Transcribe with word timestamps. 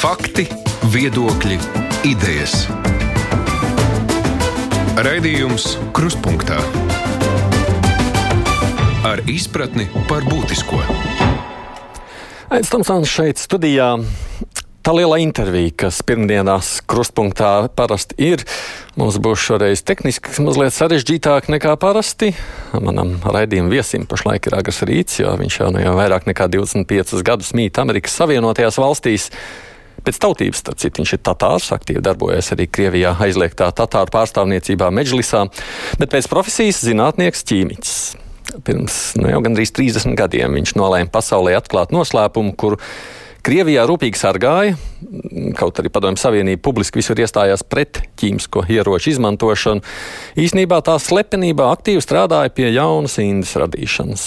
Fakti, 0.00 0.46
viedokļi, 0.88 1.58
idejas. 2.08 2.62
Raidījums 4.96 5.74
Kruspunkta 5.92 6.56
ar 9.04 9.20
izpratni 9.28 9.90
par 10.08 10.24
būtisko. 10.24 10.80
Aizsmeļamies 12.48 12.72
Tomsons 12.72 13.12
šeit 13.12 13.44
studijā. 13.44 13.90
Tā 14.80 14.96
liela 14.96 15.20
intervija, 15.20 15.76
kas 15.84 16.00
pirmdienās 16.08 16.78
krustpunktā 16.88 17.68
parasti 17.76 18.16
ir, 18.32 18.48
mums 18.96 19.20
būs 19.20 19.44
šoreiz 19.50 19.84
tehniski 19.84 20.32
mazliet 20.40 20.72
sarežģītāk 20.80 21.52
nekā 21.52 21.76
parasti. 21.76 22.32
Manam 22.72 23.18
raidījuma 23.20 23.76
viesim 23.76 24.08
pašlaik 24.08 24.48
ir 24.48 24.62
Agars 24.64 24.80
Rīts, 24.80 25.20
jo 25.20 25.36
viņš 25.36 25.60
jau, 25.60 25.74
nu 25.76 25.84
jau 25.84 25.98
vairāk 26.00 26.24
nekā 26.32 26.48
25 26.56 27.20
gadus 27.20 27.52
mīt 27.52 27.84
Amerikas 27.84 28.16
Savienotajās 28.16 28.80
valstīs. 28.80 29.34
Pēc 30.04 30.18
tautības, 30.22 30.62
starp 30.62 30.80
citu, 30.80 31.02
viņš 31.02 31.14
ir 31.16 31.22
tatārs, 31.26 31.70
aktīvi 31.76 32.02
darbojas 32.04 32.52
arī 32.54 32.66
Krievijā 32.70 33.12
aizliegtā 33.20 33.70
tatāru 33.76 34.12
pārstāvniecībā 34.14 34.90
Meģlisā, 34.94 35.44
bet 36.00 36.12
pēc 36.14 36.28
profesijas 36.32 36.82
zinātnieks 36.86 37.46
ķīmiķis. 37.50 37.96
Pirms 38.66 38.98
nu, 39.20 39.28
jau 39.30 39.40
gandrīz 39.44 39.72
30 39.76 40.16
gadiem 40.18 40.58
viņš 40.58 40.74
nolēma 40.78 41.12
pasaulē 41.12 41.54
atklāt 41.58 41.94
noslēpumu, 41.94 42.56
kuru 42.58 42.80
Krievijā 43.40 43.86
rūpīgi 43.88 44.20
sargāja, 44.20 44.74
kaut 45.56 45.78
arī 45.80 45.88
Padomju 45.92 46.20
Savienība 46.20 46.60
publiski 46.66 47.00
visur 47.00 47.20
iestājās 47.22 47.64
pret 47.64 48.02
ķīmisko 48.20 48.66
ieroču 48.68 49.14
izmantošanu. 49.14 49.84
Īsnībā 50.44 50.82
tā 50.84 50.98
slepenībā 51.00 51.70
aktīvi 51.72 52.04
strādāja 52.04 52.52
pie 52.52 52.68
jaunas 52.74 53.16
indas 53.22 53.56
radīšanas. 53.62 54.26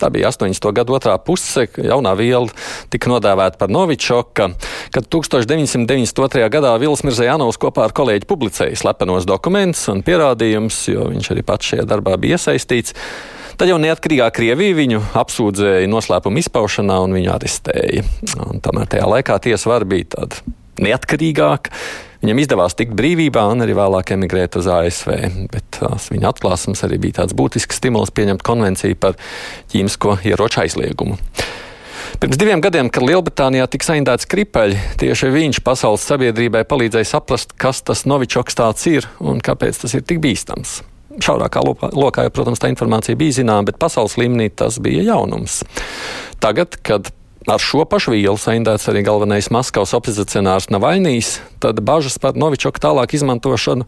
Tā 0.00 0.10
bija 0.12 0.28
80. 0.28 0.72
gada 0.76 0.96
otrā 0.96 1.14
puse, 1.22 1.66
jaunā 1.80 2.12
viela 2.18 2.50
tika 2.92 3.10
nodēvēta 3.10 3.60
par 3.60 3.72
Novičoka, 3.72 4.50
kad 4.92 5.08
1992. 5.12 6.50
gadā 6.52 6.74
Vils 6.82 7.04
Mirzējanovs 7.06 7.60
kopā 7.62 7.86
ar 7.88 7.96
kolēģi 7.96 8.28
publicēja 8.28 8.76
slepenos 8.76 9.28
dokumentus 9.28 9.86
un 9.92 10.04
pierādījumus, 10.06 10.82
jo 10.92 11.08
viņš 11.14 11.32
arī 11.32 11.46
pats 11.46 11.72
šajā 11.72 11.88
darbā 11.88 12.18
bija 12.20 12.36
iesaistīts. 12.36 12.96
Tad 13.56 13.70
jau 13.70 13.78
neatkarīgā 13.80 14.28
Krievija 14.36 14.76
viņu 14.76 15.00
apsūdzēja 15.16 15.88
noslēpuma 15.88 16.42
izpaušanā 16.42 16.98
un 17.06 17.16
viņu 17.16 17.32
arestēja. 17.32 18.04
Un 18.50 18.60
tomēr 18.60 18.90
tajā 18.92 19.06
laikā 19.08 19.38
tiesa 19.48 19.72
var 19.72 19.86
bija 19.88 20.10
tāda 20.18 20.42
neatkarīgāka. 20.84 21.72
Viņam 22.26 22.40
izdevās 22.42 22.74
tikt 22.74 22.96
brīvībā 22.98 23.44
un 23.52 23.62
arī 23.62 23.76
vēlāk 23.78 24.08
emigrēt 24.16 24.56
uz 24.58 24.66
ASV. 24.66 25.12
Bet 25.52 25.76
tās 25.76 26.08
viņa 26.10 26.32
atklāsmes 26.32 26.80
arī 26.82 26.96
bija 27.04 27.20
tāds 27.20 27.36
būtisks 27.38 27.78
stimuls 27.78 28.10
pieņemt 28.10 28.42
konvenciju 28.42 28.96
par 28.98 29.14
ķīmisko 29.70 30.16
ieroču 30.26 30.64
aizliegumu. 30.64 31.20
Pirms 32.18 32.40
diviem 32.40 32.64
gadiem, 32.64 32.90
kad 32.90 33.06
Lielbritānijā 33.06 33.68
tika 33.70 33.92
saindēts 33.92 34.26
kripeļi, 34.26 34.80
tieši 34.98 35.30
viņš 35.36 35.62
pasaules 35.62 36.02
sabiedrībai 36.10 36.64
palīdzēja 36.66 37.12
saprast, 37.12 37.54
kas 37.54 37.84
tas 37.86 38.02
novičoks 38.10 38.58
tāds 38.58 38.90
ir 38.90 39.06
un 39.22 39.38
kāpēc 39.38 39.84
tas 39.84 39.94
ir 39.94 40.02
tik 40.02 40.18
bīstams 40.26 40.80
šaurākā 41.22 41.62
lokā, 41.64 42.26
jau, 42.26 42.32
protams, 42.34 42.60
tā 42.60 42.68
informācija 42.68 43.16
bija 43.16 43.38
zināma, 43.38 43.64
bet 43.70 43.78
pasaules 43.80 44.18
līmenī 44.20 44.50
tas 44.52 44.76
bija 44.82 45.04
jaunums. 45.06 45.62
Tagad, 46.42 46.76
kad 46.84 47.08
ar 47.46 47.62
šo 47.62 47.84
pašu 47.88 48.14
vielu 48.16 48.38
saindēts 48.40 48.88
arī 48.90 49.04
galvenais 49.06 49.50
Maskavas 49.54 49.94
opozicionārs 49.96 50.70
Navaļnijas, 50.74 51.36
tad 51.62 51.82
bažas 51.86 52.18
par 52.22 52.38
Novičoku 52.38 52.82
tālāk 52.82 53.14
izmantošanu 53.18 53.86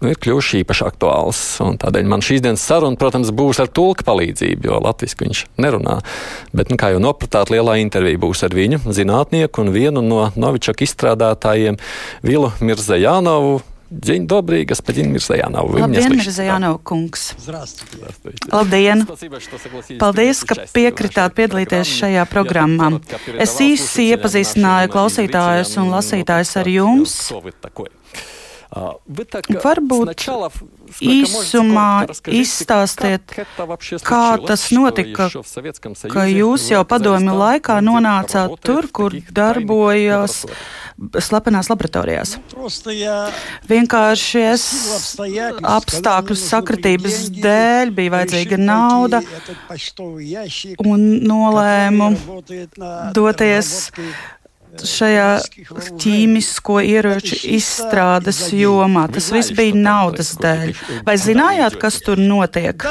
nu, 0.00 0.10
ir 0.10 0.18
kļuvušas 0.20 0.60
īpaši 0.62 0.84
aktuāls. 0.88 1.40
Tādēļ 1.82 2.08
man 2.08 2.24
šīs 2.24 2.42
dienas 2.44 2.64
saruna, 2.64 2.98
protams, 3.00 3.32
būs 3.36 3.60
ar 3.62 3.70
tulka 3.72 4.06
palīdzību, 4.08 4.68
jo 4.68 4.80
latviešu 4.84 5.20
viņš 5.20 5.42
nerunā. 5.60 5.98
Bet, 6.56 6.72
nu, 6.72 6.78
kā 6.80 6.92
jau 6.94 7.02
nopratāt, 7.02 7.52
lielā 7.52 7.78
intervija 7.82 8.20
būs 8.20 8.44
ar 8.46 8.56
viņu, 8.56 8.82
zinātnieku 8.88 9.64
un 9.64 9.74
vienu 9.76 10.04
no 10.04 10.30
Novičoka 10.40 10.86
izstrādātājiem, 10.86 11.80
Vilu 12.26 12.52
Mirzajānovu. 12.64 13.60
День 13.89 14.27
добрый, 14.27 14.65
господин 14.65 15.13
Мирзаянов. 15.13 15.69
Вы 15.69 15.79
Labdien, 15.79 16.15
Mirzajanov 16.15 16.81
kungs. 16.83 17.35
Labdien! 18.51 19.05
Paldies, 19.99 20.41
ka 20.43 20.57
piekritāt 20.73 21.35
piedalīties 21.37 21.91
šajā 22.01 22.25
programmā. 22.25 22.97
Es 23.37 23.53
īsi 23.61 24.09
iepazīstināju 24.15 24.89
klausītājus 24.89 25.77
un 25.77 25.93
lasītājus 25.93 26.55
ar 26.57 26.71
jums. 26.73 27.13
Varbūt 28.70 30.26
īsumā 31.02 31.86
izstāstiet, 32.30 33.34
kā 34.06 34.26
tas 34.46 34.66
notika, 34.74 35.26
ka 36.12 36.26
jūs 36.30 36.68
jau 36.70 36.84
padomju 36.86 37.34
laikā 37.40 37.80
nonācāt 37.82 38.54
tur, 38.62 38.86
kur 38.94 39.16
darbojas 39.34 40.44
slepenās 41.18 41.70
laboratorijās. 41.72 42.36
Vienkārši 43.70 44.42
es 44.52 44.66
apstākļu 45.74 46.38
sakritības 46.38 47.22
dēļ 47.40 47.94
bija 47.96 48.16
vajadzīga 48.18 48.60
nauda 48.60 49.24
un 50.84 51.08
nolēmu 51.26 52.12
doties 53.16 53.90
šajā 54.78 55.28
ķīmisko 56.00 56.78
ieroču 56.86 57.38
izstrādes 57.56 58.40
jomā. 58.54 59.06
Tas 59.12 59.30
viss 59.34 59.54
bija 59.56 59.76
naudas 59.76 60.34
dēļ. 60.40 60.72
Vai 61.06 61.16
zinājāt, 61.20 61.76
kas 61.80 62.00
tur 62.04 62.20
notiek? 62.20 62.86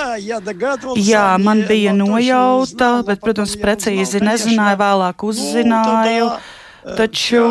Jā, 0.99 1.25
man 1.41 1.65
bija 1.69 1.95
nojauta, 1.95 2.91
bet, 3.07 3.23
protams, 3.23 3.57
precīzi 3.59 4.23
nezināju, 4.23 4.79
vēlāk 4.83 5.27
uzzināju. 5.31 6.31
Taču 6.79 7.43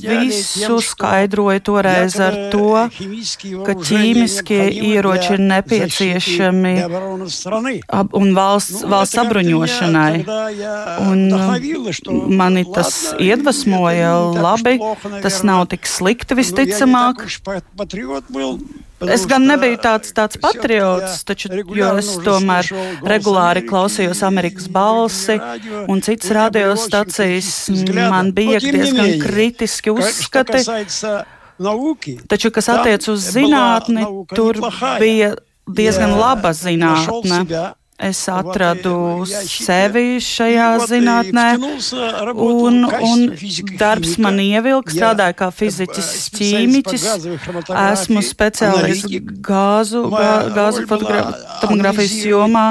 visu 0.00 0.80
skaidroja 0.80 1.60
toreiz 1.60 2.16
ar 2.20 2.36
to, 2.52 2.88
ka 3.66 3.74
ķīmiskie 3.76 4.60
ieroči 4.90 5.34
ir 5.36 5.42
nepieciešami 5.50 6.74
un 8.20 8.34
valsts, 8.36 8.84
valsts 8.88 9.20
apbruņošanai. 9.24 10.14
Un 11.06 11.26
mani 12.40 12.64
tas 12.74 13.00
iedvesmoja 13.20 14.14
labi, 14.40 14.78
tas 15.20 15.42
nav 15.46 15.66
tik 15.74 15.88
slikti 15.88 16.38
visticamāk. 16.40 17.26
Es 19.08 19.24
gan 19.28 19.46
nebiju 19.48 19.78
tāds, 19.80 20.12
tāds 20.12 20.36
patriots, 20.40 21.22
taču, 21.24 21.48
jo 21.76 21.90
es 22.00 22.10
tomēr 22.24 22.68
regulāri 23.08 23.62
klausījos 23.64 24.20
Amerikas 24.26 24.68
balsi 24.68 25.38
un 25.88 26.02
citas 26.04 26.32
radiostacijas. 26.36 27.50
Man 27.96 28.32
bija 28.36 28.60
diezgan 28.60 29.16
kritiski 29.22 29.94
uzskati. 29.94 30.64
Taču, 32.28 32.52
kas 32.52 32.70
attiec 32.72 33.08
uz 33.12 33.24
zinātni, 33.36 34.04
tur 34.36 34.60
bija 35.00 35.34
diezgan 35.70 36.16
laba 36.20 36.52
zinātne 36.56 37.44
es 38.08 38.20
atradu 38.32 38.94
sevi 39.28 40.20
šajā 40.24 40.68
zinātnē, 40.88 41.46
un, 42.34 42.84
un 42.88 43.24
darbs 43.80 44.16
man 44.22 44.40
ievilka, 44.42 44.94
strādāju 44.94 45.36
kā 45.40 45.50
fiziķis, 45.60 46.10
ķīmiķis, 46.38 47.06
esmu 47.68 48.24
speciālists 48.24 49.20
gāzu, 49.50 50.06
gāzu 50.56 50.86
fotografijas 50.90 52.18
jomā, 52.24 52.66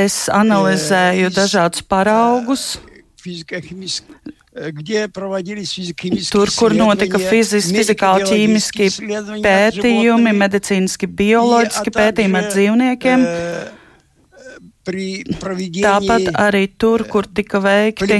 es 0.00 0.22
analizēju 0.32 1.32
dažādus 1.36 1.84
paraugus. 1.84 2.70
Tur, 6.30 6.50
kur 6.58 6.74
notika 6.74 7.20
fiziski, 7.22 7.76
fizikāli, 7.76 8.24
ķīmiski 8.26 8.88
pētījumi, 9.44 10.32
medicīniski, 10.40 11.06
bioloģiski 11.20 11.92
pētījumi 11.94 12.40
ar 12.40 12.48
dzīvniekiem. 12.50 13.28
Tāpat 14.80 16.30
arī 16.40 16.64
tur, 16.80 17.04
kur 17.04 17.26
tika 17.28 17.60
veikti 17.60 18.16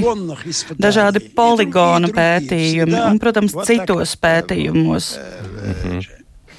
dažādi 0.77 1.23
poligonu 1.33 2.11
pētījumi 2.13 2.99
un, 3.01 3.17
protams, 3.21 3.55
citos 3.65 4.13
pētījumos. 4.21 5.15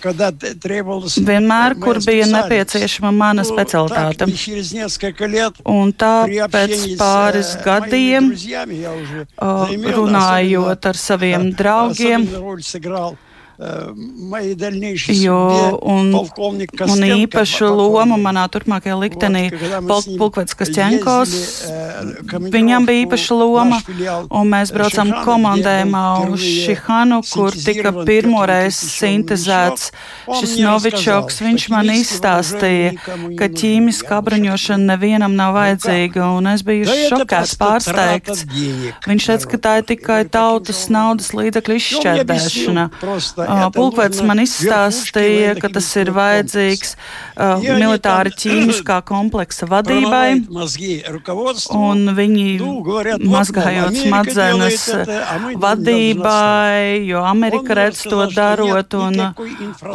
Vienmēr, 0.03 1.77
kur 1.79 2.01
bija 2.03 2.27
nepieciešama 2.27 3.13
mana 3.15 3.45
specialitāte. 3.47 4.27
Un 5.71 5.93
tā 5.95 6.15
pēc 6.51 6.75
pāris 6.99 7.55
gadiem, 7.63 8.33
runājot 9.39 10.91
ar 10.91 10.99
saviem 10.99 11.53
draugiem, 11.61 12.27
Jo, 15.23 15.39
un, 15.83 16.11
un 16.89 17.05
īpašu 17.07 17.69
lomu 17.71 18.17
manā 18.19 18.45
turpmākajā 18.51 18.97
liktenī 18.99 19.43
Pulkvets 20.19 20.57
Kastņenkos, 20.59 21.35
viņam 22.53 22.87
bija 22.89 23.05
īpaša 23.07 23.37
loma, 23.39 23.79
un 24.31 24.51
mēs 24.51 24.73
braucam 24.75 25.13
komandējumā 25.25 26.03
uz 26.33 26.41
Šihanu, 26.43 27.21
kur 27.31 27.55
tika 27.55 27.93
pirmoreiz 28.07 28.75
sintezēts 28.97 29.91
šis 30.41 30.57
Novičoks. 30.63 31.41
Viņš 31.45 31.69
man 31.73 31.93
izstāstīja, 31.95 32.95
ka 33.39 33.51
ķīmiska 33.53 34.19
apbruņošana 34.21 34.91
nevienam 34.95 35.37
nav 35.39 35.55
vajadzīga, 35.57 36.27
un 36.39 36.51
es 36.55 36.65
biju 36.67 36.89
šokēts, 37.13 37.55
pārsteigts. 37.61 38.45
Viņš 39.07 39.31
teica, 39.31 39.51
ka 39.55 39.63
tā 39.69 39.77
ir 39.83 39.89
tikai 39.93 40.21
tautas 40.33 40.87
naudas 40.93 41.33
līdzekļu 41.37 41.79
izšķērdēšana. 41.81 42.89
Pulkvets 43.75 44.23
man 44.27 44.43
izstāstīja, 44.43 45.55
ka 45.61 45.71
tas 45.73 45.89
ir 46.01 46.13
vajadzīgs 46.15 46.95
militāri 47.63 48.33
ķīmiskā 48.37 48.99
kompleksa 49.09 49.67
vadībai, 49.71 50.43
un 51.77 52.13
viņi 52.17 52.47
mazgājot 53.23 53.99
smadzenes 54.03 54.85
vadībai, 55.63 57.03
jo 57.09 57.23
Amerika 57.27 57.77
redz 57.79 58.05
to 58.09 58.27
darot, 58.33 58.97
un, 58.99 59.21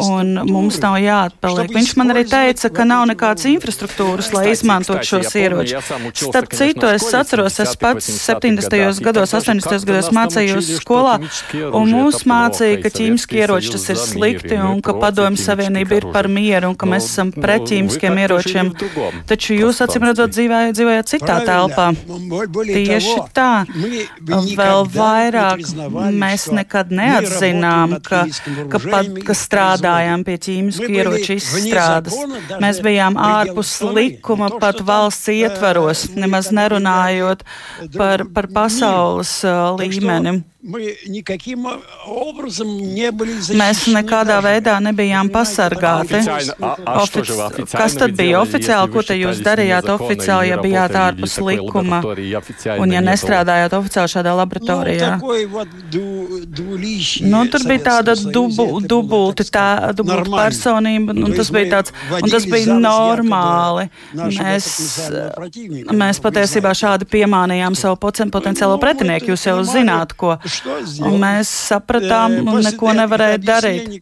un 0.07 0.33
mums 0.49 0.79
nav 0.83 0.99
jāatpaliek. 1.03 1.73
Viņš 1.77 1.93
man 1.99 2.15
arī 2.15 2.25
teica, 2.29 2.71
ka 2.73 2.87
nav 2.87 3.05
nekādas 3.11 3.47
infrastruktūras, 3.51 4.31
lai 4.35 4.51
izmantot 4.53 5.05
šos 5.07 5.33
ieročus. 5.37 5.91
Starp 6.27 6.53
citu, 6.57 6.89
es 6.91 7.07
atceros, 7.13 7.59
es 7.63 7.75
pats 7.79 8.09
70. 8.27 9.01
gados, 9.05 9.33
80. 9.37 9.87
gados 9.87 10.11
mācījos 10.15 10.73
skolā, 10.81 11.17
un 11.71 11.93
mūs 11.93 12.23
mācīja, 12.27 12.81
ka 12.83 12.93
ķīmiski 12.97 13.43
ieroči 13.47 13.71
tas 13.71 13.85
ir 13.89 13.99
slikti 14.01 14.57
un 14.59 14.81
ka 14.83 14.93
padomju 14.99 15.39
savienība 15.39 16.01
ir 16.01 16.07
par 16.11 16.27
mieru 16.27 16.71
un 16.71 16.75
ka 16.75 16.87
mēs 16.89 17.07
esam 17.07 17.31
pret 17.31 17.63
ķīmiskiem 17.69 18.19
ieročiem. 18.23 18.71
Taču 19.29 19.55
jūs, 19.55 19.79
acīm 19.85 20.07
redzot, 20.09 20.33
dzīvojat 20.35 21.07
citā 21.07 21.39
telpā. 21.47 21.87
Tieši 22.67 23.15
tā. 23.35 23.63
Vēl 24.57 24.83
vairāk 24.91 25.63
mēs 26.17 26.49
nekad 26.51 26.91
neatzinām, 26.91 27.97
ka, 28.03 28.25
ka, 28.71 28.81
pat, 28.83 29.11
ka 29.27 29.37
strādājām 29.37 30.25
pie 30.27 30.37
ķīmisku 30.47 30.91
ieroču 30.91 31.37
izstrādes. 31.37 32.17
Mēs 32.63 32.81
bijām 32.83 33.19
ārpus 33.21 33.77
likuma 33.95 34.51
pat 34.59 34.83
valsts 34.85 35.31
ietvaros, 35.31 36.07
nemaz 36.17 36.51
nerunājot 36.55 37.45
par, 37.95 38.27
par 38.33 38.51
pasaules 38.51 39.39
uh, 41.77 43.53
līmeni. 43.53 43.59
Mēs 43.59 43.83
nekādā 43.93 44.39
veidā 44.41 44.79
nebijām 44.81 45.29
pasargāti. 45.29 46.17
Ofici 46.97 47.35
Kas 47.69 47.93
tad 47.99 48.15
bija 48.17 48.39
oficiāli? 48.41 48.89
Ko 48.91 49.03
te 49.05 49.13
jūs 49.19 49.43
darījāt 49.45 49.85
oficiāli, 49.93 50.49
ja 50.49 50.57
bijāt 50.61 50.95
ārpus 50.97 51.37
likuma 51.45 52.01
un 52.81 52.95
ja 52.95 53.03
nestrādājāt 53.05 53.75
oficiāli 53.77 54.11
šādā 54.15 54.33
laboratorijā? 54.39 55.11
Nu, 57.27 57.43
tur 57.53 57.67
bija 57.69 57.83
tāda 57.85 58.17
dubu, 58.17 58.81
dubulti, 58.81 59.45
tā, 59.53 59.93
dubulti 59.93 60.33
personība, 60.33 61.13
un 61.13 61.37
tas 61.37 61.53
bija 61.53 61.77
tāds, 61.77 61.93
un 62.17 62.33
tas 62.33 62.49
bija 62.49 62.79
normāli. 62.81 63.87
Mēs, 64.17 64.71
mēs 65.93 66.23
patiesībā 66.25 66.73
šādi 66.81 67.05
piemānījām 67.13 67.77
savu 67.77 68.01
potenciālo 68.01 68.81
pretinieku, 68.81 69.35
jūs 69.35 69.47
jau 69.51 69.59
zināt, 69.67 70.17
ko. 70.17 70.35
Un 71.07 71.17
mēs 71.21 71.51
sapratām, 71.69 72.39
un 72.47 72.63
neko 72.65 72.93
nevarēja 72.97 73.41
darīt. 73.43 73.97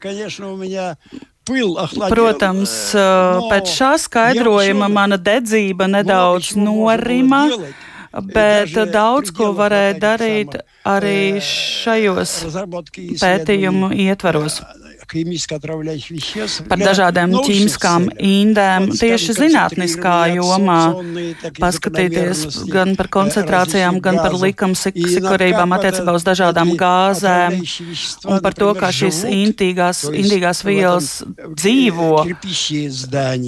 Protams, 2.10 2.76
pēc 3.52 3.74
šā 3.78 3.92
skaidrojuma 4.02 4.90
mana 4.90 5.20
dedzība 5.22 5.88
nedaudz 5.92 6.56
norima, 6.58 7.44
bet 8.34 8.74
daudz 8.94 9.34
ko 9.36 9.52
varēja 9.58 10.00
darīt 10.02 10.58
arī 10.88 11.38
šajos 11.44 12.40
pētījumu 13.22 13.92
ietvaros 14.08 14.62
par 16.70 16.82
dažādām 16.82 17.34
ķīmiskām 17.46 18.08
indēm 18.18 18.88
tieši 18.96 19.36
zinātniskā 19.38 20.16
jomā, 20.36 20.80
paskatīties 21.60 22.66
gan 22.72 22.96
par 22.98 23.10
koncentrācijām, 23.14 24.00
gan 24.04 24.20
par 24.22 24.36
likumsikurībām 24.42 25.76
attiecībā 25.78 26.16
uz 26.16 26.26
dažādām 26.28 26.74
gāzēm 26.80 27.60
un 28.30 28.42
par 28.44 28.58
to, 28.58 28.72
kā 28.78 28.90
šīs 28.96 29.22
indīgās, 29.30 30.06
indīgās 30.10 30.64
vielas 30.66 31.10
dzīvo, 31.46 32.26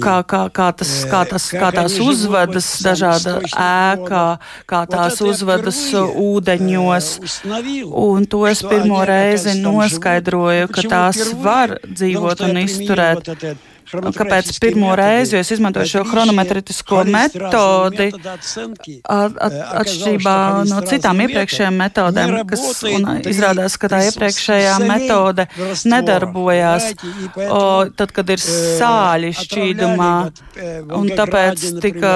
kā, 0.02 0.16
kā, 0.22 0.42
kā, 0.54 0.68
tas, 0.78 0.94
kā, 1.10 1.24
tas, 1.32 1.48
kā 1.54 1.72
tās 1.74 1.98
uzvedas 2.02 2.70
dažāda 2.84 3.38
ēkā, 3.48 4.24
kā 4.68 4.84
tās 4.90 5.20
uzvedas 5.24 5.80
ūdeņos. 5.98 7.10
Un 7.98 8.26
to 8.30 8.44
es 8.48 8.62
pirmo 8.62 9.02
reizi 9.08 9.58
noskaidroju, 9.62 10.68
ka 10.72 10.86
tās 10.88 11.22
var 11.42 11.57
dzīvot 11.66 12.44
un 12.48 12.60
izturēt. 12.62 13.32
Kāpēc 13.88 14.50
pirmo 14.60 14.92
reizi, 14.98 15.38
es 15.38 15.50
izmantoju 15.54 15.88
šo 15.88 16.02
chronometrisko 16.08 17.02
metodi, 17.08 18.08
at, 18.12 19.38
at, 19.40 19.56
atšķirībā 19.82 20.34
no 20.68 20.82
citām 20.88 21.22
iepriekšējām 21.24 21.78
metodēm, 21.82 22.34
kas 22.50 22.82
izrādās, 23.30 23.78
ka 23.80 23.90
tā 23.92 24.02
iepriekšējā 24.10 24.74
metode 24.84 25.48
nedarbojās, 25.88 26.90
o, 27.48 27.62
tad, 27.96 28.12
kad 28.16 28.34
ir 28.34 28.42
sāļi 28.44 29.32
šķīdumā, 29.40 30.12
un 30.98 31.12
tāpēc 31.18 31.64
tika, 31.84 32.14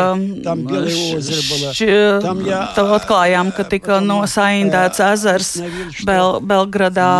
šķi, 1.72 1.90
atklājām, 2.98 3.52
ka 3.56 3.66
tika 3.69 4.00
nosaindēts 4.04 5.02
ezers 5.12 5.52
Bel, 6.06 6.38
Belgradā, 6.44 7.12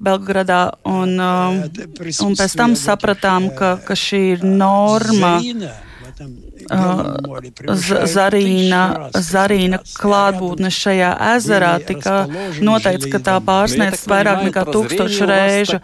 Belgradā, 0.00 0.60
un, 0.88 1.16
un 1.20 2.38
pēc 2.38 2.56
tam 2.58 2.76
sapratām, 2.78 3.50
ka 3.56 3.69
ka 3.86 3.94
šī 3.94 4.20
ir 4.34 4.44
norma. 4.44 5.34
Zarīna, 8.10 8.82
zarīna 9.14 9.80
klātbūtne 9.98 10.70
šajā 10.72 11.10
ezerā 11.34 11.72
tika 11.86 12.14
noteikts, 12.62 13.08
ka 13.12 13.20
tā 13.26 13.36
pārsniedz 13.44 14.04
vairāk 14.10 14.44
nekā 14.48 14.64
tūkstošu 14.70 15.28
reižu. 15.30 15.80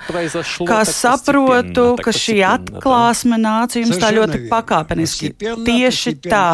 Kā 0.69 0.81
saprotu, 0.89 1.87
ka 2.03 2.15
šī 2.15 2.39
atklāsme 2.47 3.39
nāca 3.41 3.83
jums 3.83 4.01
tā 4.03 4.13
ļoti 4.17 4.47
pakāpeniski. 4.51 5.33
Tieši 5.67 6.15
tā, 6.27 6.45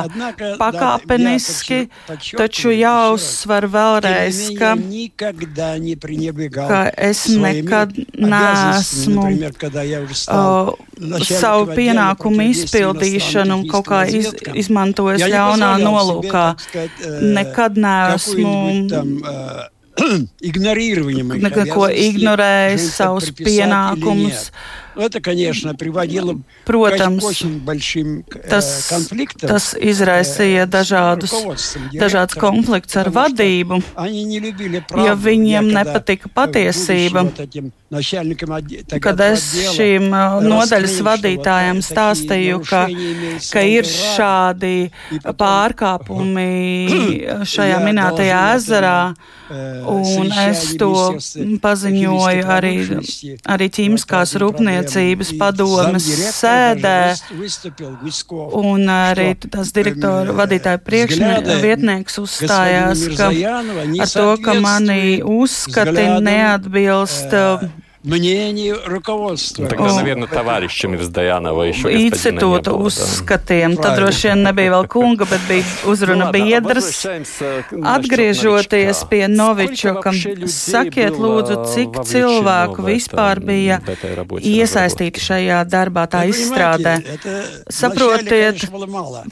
pakāpeniski, 0.60 1.82
taču 2.36 2.72
jāuzsver 2.74 3.68
vēlreiz, 3.72 4.42
ka, 4.58 4.74
ka 6.56 6.82
es 7.10 7.26
nekad 7.36 7.96
neesmu 8.16 9.28
uh, 10.32 10.72
savu 11.26 11.72
pienākumu 11.76 12.48
izpildīšanu 12.52 13.61
un 13.62 13.70
kaut 13.70 13.86
kā 13.88 14.02
iz, 14.10 14.28
izmantojis 14.64 15.24
ļaunā 15.32 15.72
nolūkā. 15.82 16.44
Nekad 17.38 17.78
neesmu. 17.80 18.54
Neko 21.46 21.88
ignorējis, 21.92 22.86
savus 22.96 23.28
pienākumus. 23.38 24.48
Это, 24.97 25.21
конечно, 25.21 25.75
приводило 25.75 26.39
Protams, 26.65 27.21
tas, 28.49 28.67
tas 29.39 29.65
izraisīja 29.77 30.65
dažādus, 30.65 31.31
dažādus 31.93 32.35
konfliktus 32.41 32.97
ar 32.97 33.11
vadību, 33.13 33.77
jo 35.05 35.13
viņiem 35.21 35.69
nepatika 35.77 36.31
patiesība. 36.33 37.27
Kad 38.99 39.21
es 39.23 39.45
šīm 39.77 40.09
nodaļas 40.43 40.97
vadītājiem 41.07 41.79
stāstīju, 41.85 42.59
ka, 42.67 42.81
ka 43.53 43.63
ir 43.63 43.87
šādi 43.87 44.89
pārkāpumi 45.23 46.49
šajā 47.47 47.79
minētajā 47.85 48.41
ezerā, 48.57 48.99
un 49.87 50.35
es 50.49 50.73
to 50.81 50.91
paziņoju 51.63 52.43
arī, 52.57 52.75
arī 53.55 53.71
ķīmiskās 53.77 54.35
rūpniecības 54.43 54.80
rūpniecības 54.82 55.32
padomas 55.38 56.06
sēdē, 56.36 57.14
un 58.58 58.88
arī 58.92 59.28
tās 59.46 59.72
direktora 59.74 60.34
vadītāja 60.36 60.80
priekšvietnieks 60.86 62.18
uzstājās, 62.22 63.06
ka 63.16 63.30
ar 63.30 64.12
to, 64.12 64.28
ka 64.42 64.58
mani 64.60 65.22
uzskati 65.22 66.08
neatbilst 66.22 67.34
мнению 68.07 68.79
руководства. 68.85 69.67
Тогда, 69.67 69.93
наверное, 69.93 70.27
товарищами 70.27 70.97
из 70.97 71.09
Dajanova 71.09 71.67
еще 71.67 71.91
Institūta 71.91 72.71
uzskatiem. 72.73 73.75
Tad 73.77 73.97
droši 73.99 74.29
vien 74.29 74.43
nebija 74.45 74.71
vēl 74.71 74.87
kunga, 74.87 75.25
bet 75.25 75.41
bija 75.49 75.65
uzruna 75.85 76.31
biedrs. 76.31 77.05
Atgriežoties 77.83 79.03
pie 79.09 79.27
Novičoka, 79.27 80.13
sakiet 80.47 81.17
lūdzu, 81.19 81.57
cik 81.73 81.99
cilvēku 82.07 82.85
vispār 82.85 83.41
bija 83.43 83.81
iesaistīti 84.39 85.19
šajā 85.21 85.63
darbā, 85.67 86.07
tā 86.07 86.23
izstrādē. 86.31 87.01
Saprotiet, 87.67 88.67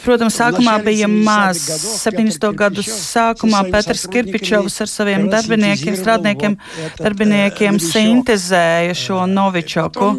protams, 0.04 0.36
sākumā 0.36 0.80
bija 0.84 1.08
maz. 1.08 1.64
70. 2.04 2.50
gadu 2.58 2.84
sākumā 2.84 3.64
Petrs 3.72 4.08
Kirpičovs 4.12 4.82
ar 4.84 4.92
saviem 4.92 5.30
darbiniekiem, 5.32 5.96
strādniekiem, 5.96 6.60
darbiniekiem 7.00 7.80
sintezēja 8.61 8.95
šo 8.95 9.27
Novičoku. 9.27 10.13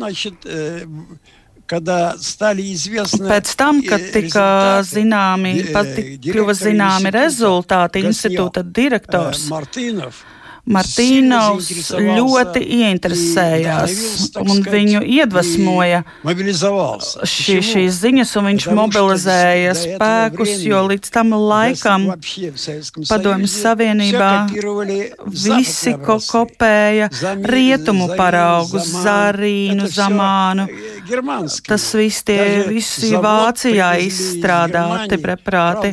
Pēc 3.32 3.54
tam, 3.56 3.82
kad 3.88 4.04
tika 4.12 4.82
zināmi, 4.84 5.54
pat 5.72 5.88
kļuva 6.26 6.56
zināmi 6.58 7.14
rezultāti, 7.16 8.04
institūta 8.04 8.64
direktors 8.64 9.48
Martīnovs 10.70 11.90
ļoti 11.98 12.62
ieinteresējās 12.78 14.36
un 14.38 14.62
viņu 14.62 15.02
iedvesmoja 15.02 16.04
šī, 16.22 17.56
šīs 17.66 17.98
ziņas, 18.04 18.34
un 18.38 18.50
viņš 18.52 18.68
mobilizēja 18.78 19.74
spēkus, 19.80 20.62
jo 20.68 20.84
līdz 20.92 21.14
tam 21.16 21.34
laikam 21.34 22.12
Padomju 23.10 23.50
Savienībā 23.50 24.32
visi 25.34 25.96
ko 26.06 26.20
kopēja 26.22 27.10
rietumu 27.42 28.12
paraugus, 28.14 28.92
Zarīnu, 29.02 29.90
Zamānu. 29.90 30.68
Tas 31.66 31.88
viss 31.98 32.22
tie 32.28 32.68
visi 32.70 33.10
Vācijā 33.18 33.90
izstrādāti 34.06 35.18
preparāti. 35.22 35.92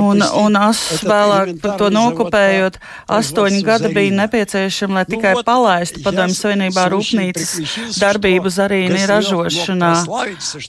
Un, 0.00 0.22
un 0.22 0.60
es 0.62 0.84
vēlāk 1.02 1.52
to 1.80 1.90
nokopēju 1.92 2.59
strādājot, 2.60 2.78
astoņi 3.08 3.62
gadi 3.64 3.90
bija 3.94 4.12
nepieciešami, 4.24 4.94
lai 4.94 5.04
tikai 5.08 5.34
palaistu 5.44 6.02
padomju 6.04 6.36
savienībā 6.36 6.86
rūpnīcas 6.92 7.98
darbību 7.98 8.50
zarīni 8.52 9.06
ražošanā. 9.08 9.92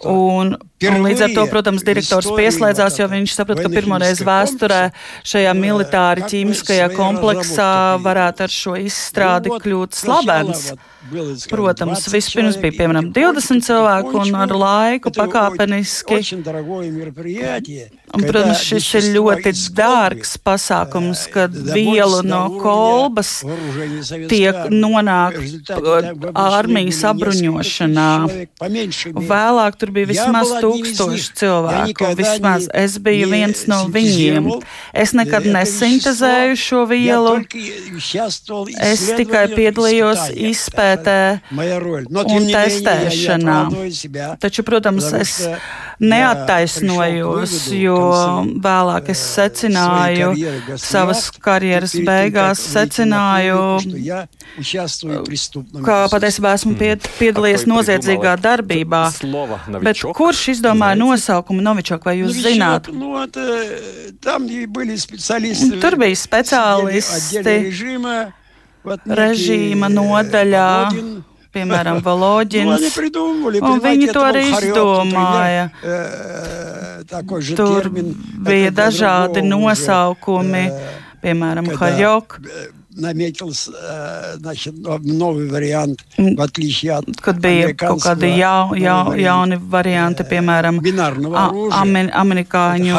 Un, 0.05 0.55
un 0.57 1.01
līdz 1.05 1.25
ar 1.27 1.36
to, 1.36 1.45
protams, 1.51 1.83
direktors 1.83 2.29
pieslēdzās, 2.31 3.00
jo 3.00 3.10
viņš 3.12 3.36
saprata, 3.36 3.65
ka 3.65 3.74
pirmoreiz 3.74 4.24
vēsturē 4.25 4.81
šajā 5.27 5.53
militāri 5.57 6.25
ķīmiskajā 6.31 6.91
kompleksā 6.95 7.71
varētu 8.01 8.48
ar 8.48 8.55
šo 8.55 8.77
izstrādi 8.79 9.53
kļūt 9.62 10.01
slavens. 10.01 10.71
Protams, 11.50 12.05
vispirms 12.13 12.60
bija 12.62 12.75
piemēram 12.77 13.07
20 13.15 13.65
cilvēku 13.65 14.19
un 14.21 14.36
ar 14.38 14.51
laiku 14.53 15.10
pakāpeniski. 15.15 16.19
Un, 18.12 18.25
protams, 18.27 18.62
šis 18.62 18.89
ir 19.00 19.07
ļoti 19.15 19.53
dārgs 19.77 20.36
pasākums, 20.45 21.25
kad 21.33 21.55
vielu 21.81 22.21
no 22.25 22.41
kolbas 22.61 23.31
tiek 24.31 24.69
nonāk 24.71 25.38
armijas 26.38 27.01
apbruņošanā. 27.11 28.09
Vēlāk 29.31 29.77
tur 29.81 29.93
bija 29.95 30.11
vismaz 30.11 30.53
tūkstoši 30.63 31.35
cilvēku. 31.41 32.11
Vismaz 32.19 32.67
es 32.83 32.97
biju 33.01 33.31
viens 33.31 33.65
no 33.71 33.83
viņiem. 33.91 34.50
Es 34.93 35.15
nekad 35.17 35.47
nesintezēju 35.50 36.57
šo 36.59 36.85
vielu. 36.91 37.38
Es 38.81 39.05
tikai 39.17 39.45
piedalījos 39.55 40.27
izpētē 40.51 41.19
un 41.55 42.50
testēšanā. 42.51 43.59
Taču, 44.41 44.65
protams, 44.67 45.11
es 45.17 45.38
neattaisnojos, 46.01 47.55
jo 47.77 47.97
vēlāk 48.63 49.11
es 49.13 49.21
secināju 49.35 50.31
savas 50.81 51.27
karjeras 51.38 51.70
beigās, 52.07 52.59
secināju, 52.73 53.59
ka 55.85 55.97
patiesībā 56.11 56.53
esmu 56.57 56.75
piedalījies 57.19 57.65
noziedzīgā 57.69 58.35
darbībā. 58.43 59.03
Bet 59.85 60.01
kurš 60.17 60.41
izdomāja 60.55 60.95
nosaukumu 60.99 61.61
Novičok, 61.65 62.05
vai 62.05 62.17
jūs 62.19 62.41
zināt? 62.43 62.89
Tur 65.81 65.95
bija 66.01 66.15
speciālisti. 66.25 67.43
režīma 69.05 69.89
nodaļā, 69.93 70.69
piemēram, 71.53 71.99
Voloģins, 72.05 72.87
un 73.61 73.81
viņi 73.83 74.07
to 74.15 74.23
arī 74.25 74.45
izdomāja. 74.49 75.67
Tur 77.59 77.89
bija 78.47 78.71
dažādi 78.73 79.43
nosaukumi, 79.45 80.63
piemēram, 81.23 81.69
Haļok 81.81 82.37
наметился 83.00 83.72
значит, 84.36 84.75
новый 84.78 85.48
вариант, 85.48 86.00
в 86.16 86.40
отличие 86.40 86.92
от 86.92 87.04
Kad 87.22 87.40
bija 87.40 87.75
kaut 87.75 88.00
kādi 88.02 88.30
jau, 88.38 88.75
jau, 88.78 89.12
jauni 89.18 89.58
varianti, 89.60 90.25
piemēram, 90.26 90.80
amen, 91.76 92.10
amerikāņu, 92.14 92.96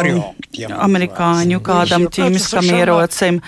amerikāņu 0.78 1.60
kādam 1.66 2.08
ķīmiskam 2.14 2.70
ierocim. 2.70 3.42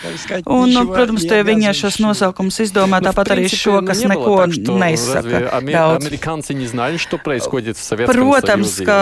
Un, 0.45 0.73
nu, 0.73 0.85
protams, 0.89 1.25
tie 1.29 1.41
viņi 1.45 1.73
šos 1.77 1.99
nosaukumus 2.03 2.59
izdomā, 2.65 3.01
tāpat 3.05 3.33
arī 3.35 3.49
šo, 3.51 3.79
kas 3.85 4.03
neko 4.09 4.47
neizsaka 4.49 5.61
daudz. 5.69 6.09
Protams, 8.09 8.77
ka, 8.87 9.01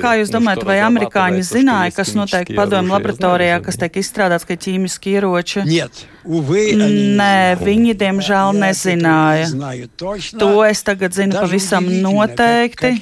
kā 0.00 0.14
jūs 0.20 0.32
domājat, 0.34 0.64
vai 0.66 0.80
amerikāņi 0.86 1.44
zināja, 1.46 1.94
kas 2.00 2.14
notiek 2.18 2.54
padomu 2.56 2.96
laboratorijā, 2.96 3.60
kas 3.64 3.78
tiek 3.80 4.00
izstrādāts, 4.02 4.48
ka 4.48 4.58
ķīmiski 4.58 5.18
ieroči? 5.18 5.66
Нет. 5.68 6.06
Nē, 6.25 7.55
viņi 7.61 7.93
diemžēl 7.99 8.55
nezināja. 8.57 9.49
To 10.41 10.49
es 10.65 10.81
tagad 10.85 11.13
zinu 11.13 11.37
pavisam 11.37 11.85
noteikti. 12.01 12.93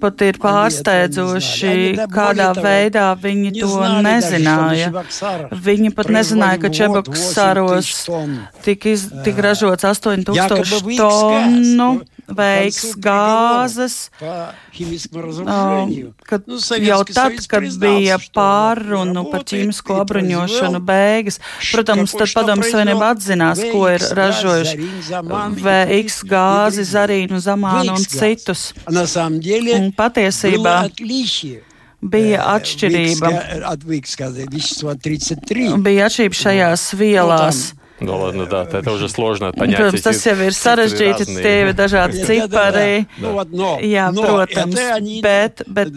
Pat 0.00 0.24
ir 0.24 0.40
pārsteidzoši, 0.40 1.74
kādā 2.12 2.50
veidā 2.56 3.10
viņi 3.20 3.52
to 3.60 3.72
nezināja. 4.06 5.04
Viņi 5.52 5.92
pat 5.96 6.12
nezināja, 6.14 6.62
ka 6.64 6.72
Čebaksaros 6.80 7.92
tika, 8.64 8.94
iz, 8.94 9.08
tika 9.26 9.50
ražots 9.50 9.84
8000 9.84 10.96
tonu 10.96 11.90
veiks 12.36 12.94
gāzes. 13.02 13.96
Kad, 16.26 16.46
jau 16.80 17.00
tad, 17.10 17.38
kad 17.50 17.66
bija 17.82 18.18
pārunu 18.34 19.24
par 19.32 19.44
ķīmisko 19.50 20.00
apbruņošanu 20.04 20.82
beigas, 20.86 21.40
protams, 21.70 22.14
tad 22.16 22.34
padomu 22.36 22.66
savienība 22.68 23.10
atzinās, 23.14 23.62
ko 23.72 23.86
ir 23.92 24.04
ražojuši 24.20 24.76
veiks 25.64 26.20
gāzi, 26.28 26.86
zarīnu, 26.92 27.40
zamānu 27.42 27.96
un 27.96 28.06
citus. 28.06 28.70
Un 28.90 29.90
patiesībā 29.96 30.76
bija 32.00 32.46
atšķirība. 32.54 33.32
Bija 35.84 36.08
atšķirība 36.08 36.40
šajās 36.40 36.88
vielās. 36.96 37.62
Ну 38.01 38.17
ладно, 38.19 38.45
да, 38.45 38.63
это 38.63 38.91
уже 38.91 39.07
sложно 39.07 39.53
понять. 39.53 39.79
Protams, 39.79 40.01
tas 40.03 40.19
jau 40.27 40.35
ir 40.43 40.51
sarežģīti, 40.51 41.25
tie 41.31 41.53
ir 41.63 41.69
dažādi 41.71 42.25
cipari. 42.27 43.05
Jā, 43.87 44.09
protams, 44.11 44.75
bet, 45.23 45.63
bet 45.65 45.93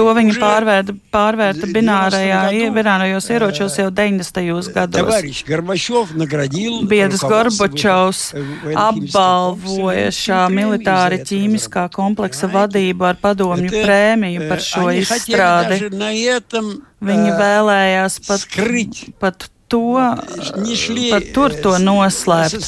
to 0.00 0.06
viņi 0.16 0.32
pārvērta, 0.40 0.94
pārvērta 1.12 1.68
binārajā, 1.76 2.40
binārajos 2.72 3.28
ieročos 3.36 3.76
jau 3.78 3.90
90. 3.92 4.72
gados. 4.72 5.12
Biedrs 6.88 7.20
Gorbačovs 7.20 8.24
apbalvoja 8.72 10.08
šā 10.08 10.42
militāri 10.56 11.20
ķīmiskā 11.20 11.86
kompleksa 11.92 12.48
vadību 12.48 13.10
ar 13.12 13.20
padomju 13.20 13.70
prēmiju 13.76 14.48
par 14.48 14.64
šo 14.64 14.88
izstrādi. 15.04 15.84
Viņi 17.01 17.31
vēlējās 17.33 18.19
pat, 18.27 18.43
pat 19.21 19.47
to, 19.71 19.97
pat 21.11 21.27
tur 21.33 21.55
to 21.63 21.71
noslēpt. 21.81 22.67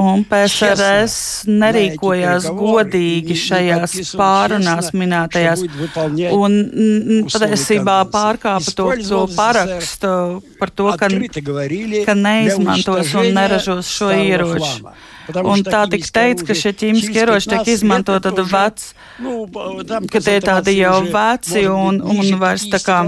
Un 0.00 0.24
PSRS 0.28 1.14
nerīkojās 1.48 2.48
godīgi 2.58 3.36
šajās 3.38 3.94
pārunās 4.18 4.90
minētajās. 4.96 5.62
un 6.34 6.58
patiesībā 7.30 8.00
pārkāpa 8.12 8.74
to, 8.74 8.90
to 9.06 9.22
parakstu 9.36 10.12
par 10.58 10.74
to, 10.74 10.90
ka, 10.98 11.08
ka 12.08 12.18
neizmantos 12.18 13.14
un 13.22 13.32
neražos 13.38 13.94
šo 13.94 14.10
ieroču. 14.18 14.92
Un 15.38 15.62
tā 15.66 15.84
tika 15.90 16.08
teikts, 16.18 16.44
ka 16.46 16.56
šie 16.56 16.72
ķīmiskie 16.82 17.22
ieroči 17.22 17.50
tiek 17.52 17.68
izmantot 17.74 18.22
tad 18.24 18.38
vec, 18.50 18.84
ka 20.12 20.22
tie 20.24 20.36
tādi 20.44 20.76
jau 20.78 20.96
veci 21.12 21.64
un, 21.70 22.00
un 22.02 22.40
vairs 22.40 22.66
tā 22.72 22.80
kā 22.82 22.98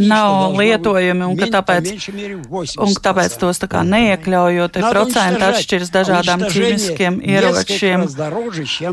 nav. 0.00 0.54
Lietojami 0.54 1.26
un 1.28 1.36
ka 1.38 1.48
tāpēc, 1.58 1.90
un 2.84 2.96
tāpēc 3.06 3.36
tos 3.40 3.60
tā 3.62 3.68
kā 3.70 3.82
neiekļaujot, 3.88 4.78
ir 4.80 4.88
procenti 4.88 5.46
atšķiras 5.48 5.92
dažādām 5.94 6.46
ķīmiskiem 6.48 7.20
ieročiem. 7.34 8.06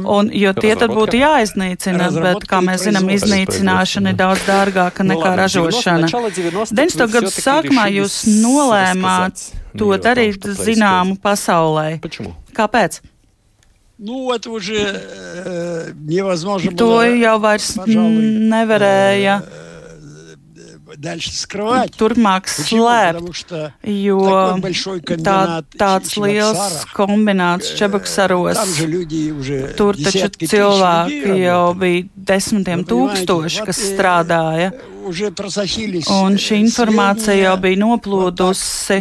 Un, 0.01 0.31
jo 0.35 0.53
tie 0.57 0.73
tad 0.79 0.93
būtu 0.95 1.21
jāiznīcina, 1.21 2.11
bet, 2.17 2.45
kā 2.49 2.61
mēs 2.65 2.87
zinām, 2.87 3.09
iznīcināšana 3.15 4.13
ir 4.13 4.19
daudz 4.19 4.45
dārgāka 4.47 5.05
nekā 5.07 5.33
ražošana. 5.43 6.11
90. 6.11 7.07
gadu 7.11 7.31
sākumā 7.33 7.87
jūs 7.95 8.21
nolēmāt 8.41 9.49
to 9.77 9.91
darīt 10.01 10.45
zināmu 10.59 11.17
pasaulē. 11.70 12.00
Kāpēc? 12.52 13.00
Nu, 13.98 14.30
это 14.32 14.50
уже 14.50 14.74
э, 14.76 15.92
невозможно 15.96 16.70
to 16.72 16.84
было, 16.84 17.08
jau 17.16 17.38
vairs 17.40 17.72
пожалуй, 17.76 18.44
nevarēja 18.44 19.40
э, 19.40 20.96
дальше 20.98 21.32
скрывать. 21.32 21.96
turpmāk 21.96 22.44
Почему? 22.44 22.84
slēpt, 22.84 23.14
Потому 23.14 23.32
что 23.32 23.72
jo 23.82 24.20
такой 24.20 24.60
большой 24.60 25.00
tā, 25.00 25.16
комбинат 25.16 25.64
tāds 25.78 26.16
liels 26.16 26.56
Чебоксарах, 26.56 26.92
kombināts 26.94 27.66
Čebaksaros. 27.76 28.54
там 28.54 28.68
же 28.68 28.86
люди 28.86 29.30
уже 29.30 29.74
Tur 29.76 29.94
taču 29.96 30.12
десятки 30.12 30.44
тысяч 30.44 30.50
cilvēki 30.52 31.20
людей 31.24 31.40
jau 31.44 31.72
работают. 31.72 31.80
bija 31.80 32.08
desmitiem 32.16 32.78
Nu, 32.80 32.84
понимаете, 32.84 33.24
tūkstoši, 33.24 33.58
вот, 33.60 33.66
kas 33.66 33.78
э, 33.78 33.96
strādāja, 33.96 34.72
уже 34.72 34.76
просочились, 34.76 34.89
Un 36.11 36.35
šī 36.37 36.57
informācija 36.61 37.35
jau 37.35 37.55
bija 37.61 37.79
noplūdusi, 37.81 38.97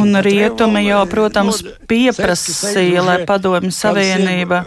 un 0.00 0.16
rietumi 0.24 0.84
jau, 0.86 1.02
protams, 1.10 1.60
pieprasīja, 1.90 3.02
lai 3.04 3.18
padomju 3.28 3.72
savienība 3.74 4.62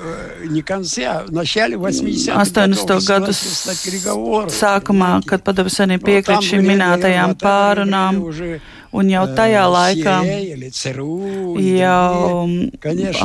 80. 2.37 2.97
gadus 3.07 3.41
sākumā, 4.59 5.11
kad 5.27 5.43
padomju 5.47 5.73
savienība 5.73 6.05
piekrīt 6.11 6.49
šīm 6.51 6.67
minētajām 6.71 7.35
pārunām, 7.41 8.21
un 8.97 9.11
jau 9.11 9.25
tajā 9.37 9.65
laikā 9.73 10.17
jau 11.77 12.47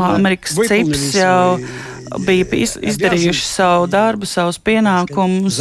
Amerikas 0.09 0.57
cips 0.69 1.09
jau 1.21 1.59
bija 2.19 2.47
iz, 2.57 2.77
izdarījuši 2.81 3.45
savu 3.47 3.87
darbu, 3.91 4.27
savus 4.27 4.59
pienākumus, 4.63 5.61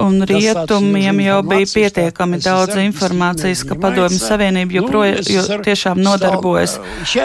un 0.00 0.22
rietumiem 0.28 1.20
jau 1.24 1.40
bija 1.46 1.68
pietiekami 1.74 2.40
daudz 2.42 2.78
informācijas, 2.82 3.64
ka 3.68 3.76
Padomju 3.80 4.20
Savienība 4.20 4.78
joprojām 4.80 5.30
jo 5.30 5.44
tiešām 5.64 6.00
nodarbojas 6.02 6.78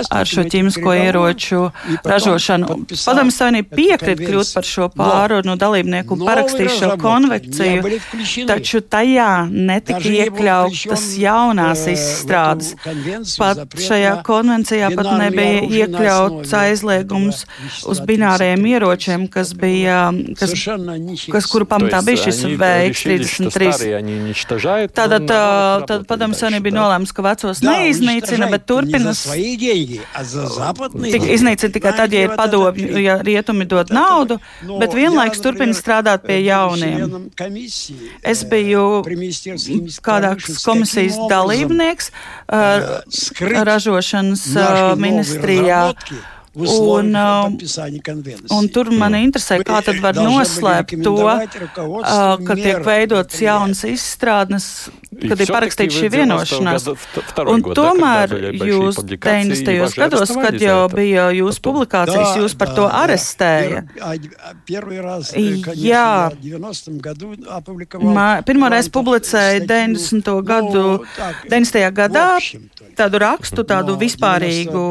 ar 0.10 0.30
šo 0.30 0.46
ķīmisko 0.52 0.96
ieroču 1.06 1.62
ražošanu. 2.04 2.80
Padomju 2.94 3.36
Savienība 3.36 3.80
piekrit 3.80 4.24
kļūt 4.24 4.54
par 4.56 4.70
šo 4.70 4.90
pārunu 4.96 5.58
dalībnieku 5.60 6.18
un 6.18 6.26
parakstīt 6.28 6.74
šo 6.80 6.94
konvekciju, 7.02 8.00
taču 8.50 8.82
tajā 8.82 9.30
netika 9.52 10.02
iekļautas 10.26 11.08
jaunās 11.22 11.86
izstrādes. 11.92 12.74
Pat 13.40 13.78
šajā 13.80 14.16
konvencijā 14.26 14.92
pat 14.96 15.12
nebija 15.20 15.64
iekļauts 15.82 16.54
aizliegums 16.60 17.44
uz 17.90 18.02
bināru 18.06 18.35
bināriem 18.35 18.59
35. 18.59 18.75
ieročiem, 18.75 19.29
kas 19.31 19.53
bija, 19.55 20.11
kas, 20.39 20.51
Совершенно 20.51 20.99
ничего. 20.99 21.33
kas 21.33 21.47
kuru 21.47 21.65
pamatā 21.65 22.03
bija 22.05 22.17
šis 22.27 22.43
VX-33. 22.59 24.91
Tātad, 24.95 25.23
tā- 25.29 25.87
tad 25.87 26.07
padomu 26.09 26.35
savienība 26.35 26.63
bija 26.69 26.75
nolēmusi, 26.77 27.13
ka 27.15 27.23
vecos 27.23 27.61
Да, 27.61 27.73
neiznīcina, 27.79 28.47
bet 28.51 28.51
уничтожает 28.51 28.61
не 28.61 28.67
turpina 28.71 29.13
за 29.13 29.15
свои 29.15 29.57
деньги, 29.57 30.01
а 30.15 30.25
за 30.25 30.47
западные 30.47 31.13
Tik 31.13 31.21
деньги. 31.23 31.35
iznīcina 31.35 31.71
tikai 31.73 31.93
tad, 31.97 32.13
ja 32.13 32.21
ir 32.25 32.29
Знаете, 32.29 32.29
вот 32.29 32.37
padomju, 32.39 32.89
это 32.91 32.99
ja 32.99 33.19
rietumi 33.23 33.65
dod 33.67 33.81
Вот 33.81 33.91
это 33.91 33.95
naudu, 33.95 34.41
Но 34.63 34.79
bet 34.79 34.93
я, 34.95 35.01
vienlaiks 35.09 35.41
turpina 35.41 35.67
например, 35.73 35.77
strādāt 35.77 36.21
pie 36.25 36.39
был 36.39 36.45
jauniem. 36.47 36.97
членом 36.97 37.31
комиссии, 37.37 37.97
Es 38.23 38.43
э, 38.45 38.49
biju 38.49 39.03
при 39.05 39.15
Министерстве 39.17 39.75
химической 39.75 40.05
kādā 40.05 40.31
промышленности. 40.37 40.65
komisijas 40.65 41.13
Каким 41.13 41.25
образом, 41.25 41.49
dalībnieks 41.49 42.11
э, 42.49 42.53
uh, 42.53 43.03
скрыть 43.11 43.63
ražošanas 43.63 44.47
наши 44.47 44.57
uh, 44.57 44.95
новые 44.95 45.11
ministrijā. 45.11 45.81
разработки 45.95 46.15
в 46.15 46.17
условиях 46.17 46.34
Un, 46.56 47.16
un 48.56 48.68
tur 48.72 48.88
man 48.96 49.16
interesē, 49.20 49.58
kā 49.68 49.82
tad 49.84 49.98
var 50.00 50.16
noslēpt 50.16 50.94
to, 51.04 51.16
ka 52.48 52.56
tiek 52.56 52.80
veidotas 52.86 53.42
jaunas 53.44 53.82
izstrādnes, 53.90 54.68
kad 55.20 55.42
ir 55.44 55.52
parakstīta 55.52 55.92
šī 55.98 56.10
vienošanās. 56.14 56.88
Un 57.52 57.66
tomēr 57.76 58.38
jūs 58.56 59.02
90. 59.04 59.98
gados, 60.00 60.32
kad 60.32 60.56
jau 60.64 60.78
bija 60.94 61.28
jūsu 61.36 61.60
publikācijas, 61.68 62.38
jūs 62.40 62.56
par 62.56 62.72
to 62.78 62.88
arestēja. 62.88 63.84
Jā, 65.76 66.08
pirmoreiz 68.48 68.88
publicēja 68.96 69.60
90. 69.68 70.32
gadu, 70.48 70.86
90. 71.52 71.84
gadā 72.00 72.30
tādu 72.96 73.20
rakstu, 73.26 73.68
tādu 73.68 74.00
vispārīgu 74.00 74.86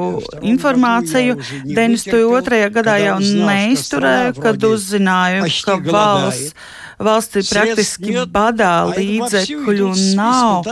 informāciju. 0.45 1.41
92. 1.63 2.63
gadā 2.75 2.97
jau 3.03 3.19
neizturēju, 3.23 4.39
kad 4.43 4.67
uzzināju, 4.71 5.51
ka 5.67 5.79
valsts 5.87 6.55
valsts 6.99 7.41
ir 7.41 7.47
praktiski 7.49 8.15
badā, 8.31 8.73
līdzekļu 8.95 9.91
nav, 10.19 10.69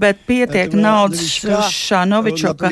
bet 0.00 0.22
pietiek 0.28 0.74
naudas 0.76 1.24
Šanovičoka 1.74 2.70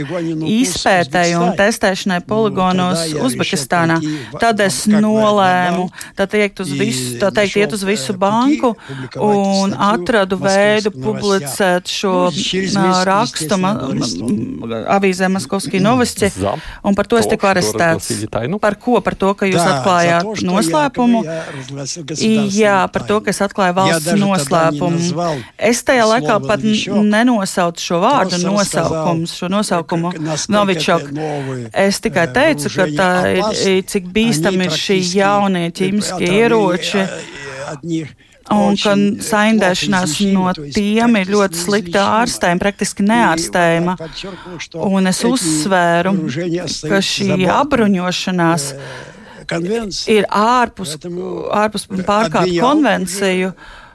izpētēji 0.49 1.39
un 1.41 1.55
testēšanai 1.59 2.21
poligonos 2.27 3.05
Uzbekistānā. 3.23 3.99
Tad 4.41 4.61
es 4.65 4.85
nolēmu, 4.91 5.89
tad 6.19 6.37
iet 6.39 6.61
uz 6.63 6.73
visu, 6.77 7.17
tā 7.23 7.33
teikt, 7.35 7.59
iet 7.63 7.77
uz 7.77 7.85
visu 7.87 8.17
banku 8.19 8.75
un 9.21 9.75
atradu 9.77 10.39
veidu 10.41 10.93
publicēt 10.95 11.91
šo 11.91 12.31
rakstu 13.07 13.59
avīzē 14.97 15.29
Maskovski 15.33 15.81
novisti, 15.83 16.31
un 16.85 16.97
par 16.99 17.09
to 17.11 17.19
es 17.21 17.29
tiku 17.31 17.49
arestēts. 17.51 18.11
Par 18.63 18.77
ko? 18.81 19.01
Par 19.03 19.17
to, 19.19 19.33
ka 19.39 19.49
jūs 19.49 19.63
atklājāt 19.63 20.43
noslēpumu. 20.47 21.23
Jā, 22.53 22.79
par 22.93 23.05
to, 23.09 23.19
kas 23.25 23.41
atklāja 23.45 23.75
valsts 23.77 24.17
noslēpumu. 24.19 25.27
Es 25.71 25.83
tajā 25.87 26.07
laikā 26.09 26.39
pat 26.47 26.65
nenosaucu 26.65 27.87
šo 27.89 28.01
vārdu 28.03 28.41
nosaukums, 28.45 29.37
šo 29.41 29.51
nosaukumu 29.53 30.13
Novičok. 30.53 31.09
Es 31.85 32.01
tikai 32.05 32.27
teicu, 32.35 32.73
ka 32.75 32.89
tā 32.97 33.13
ir, 33.37 33.85
cik 33.89 34.11
bīstami 34.15 34.69
ir 34.69 34.77
šī 34.77 34.99
jaunie 35.19 35.69
ķīmiskie 35.75 36.35
ieroči. 36.43 37.07
Un 38.53 38.75
ka 38.77 38.93
saindēšanās 39.25 40.17
no 40.35 40.51
tiem 40.75 41.15
ir 41.21 41.31
ļoti 41.31 41.61
slikta 41.61 42.03
ārstējuma, 42.19 42.61
praktiski 42.61 43.07
neārstējama. 43.07 43.95
Un 44.83 45.09
es 45.09 45.23
uzsvēru, 45.25 46.17
ka 46.91 47.01
šī 47.07 47.39
apbruņošanās. 47.55 48.69
Uh, 48.75 49.12
конвенции. 49.48 50.18
ir 50.18 50.26
ārpus, 50.30 50.98
Поэтому 50.98 51.48
ārpus 51.52 51.88
pārkāpt 51.88 52.48
обвинял 52.48 52.66
konvenciju. 52.68 53.54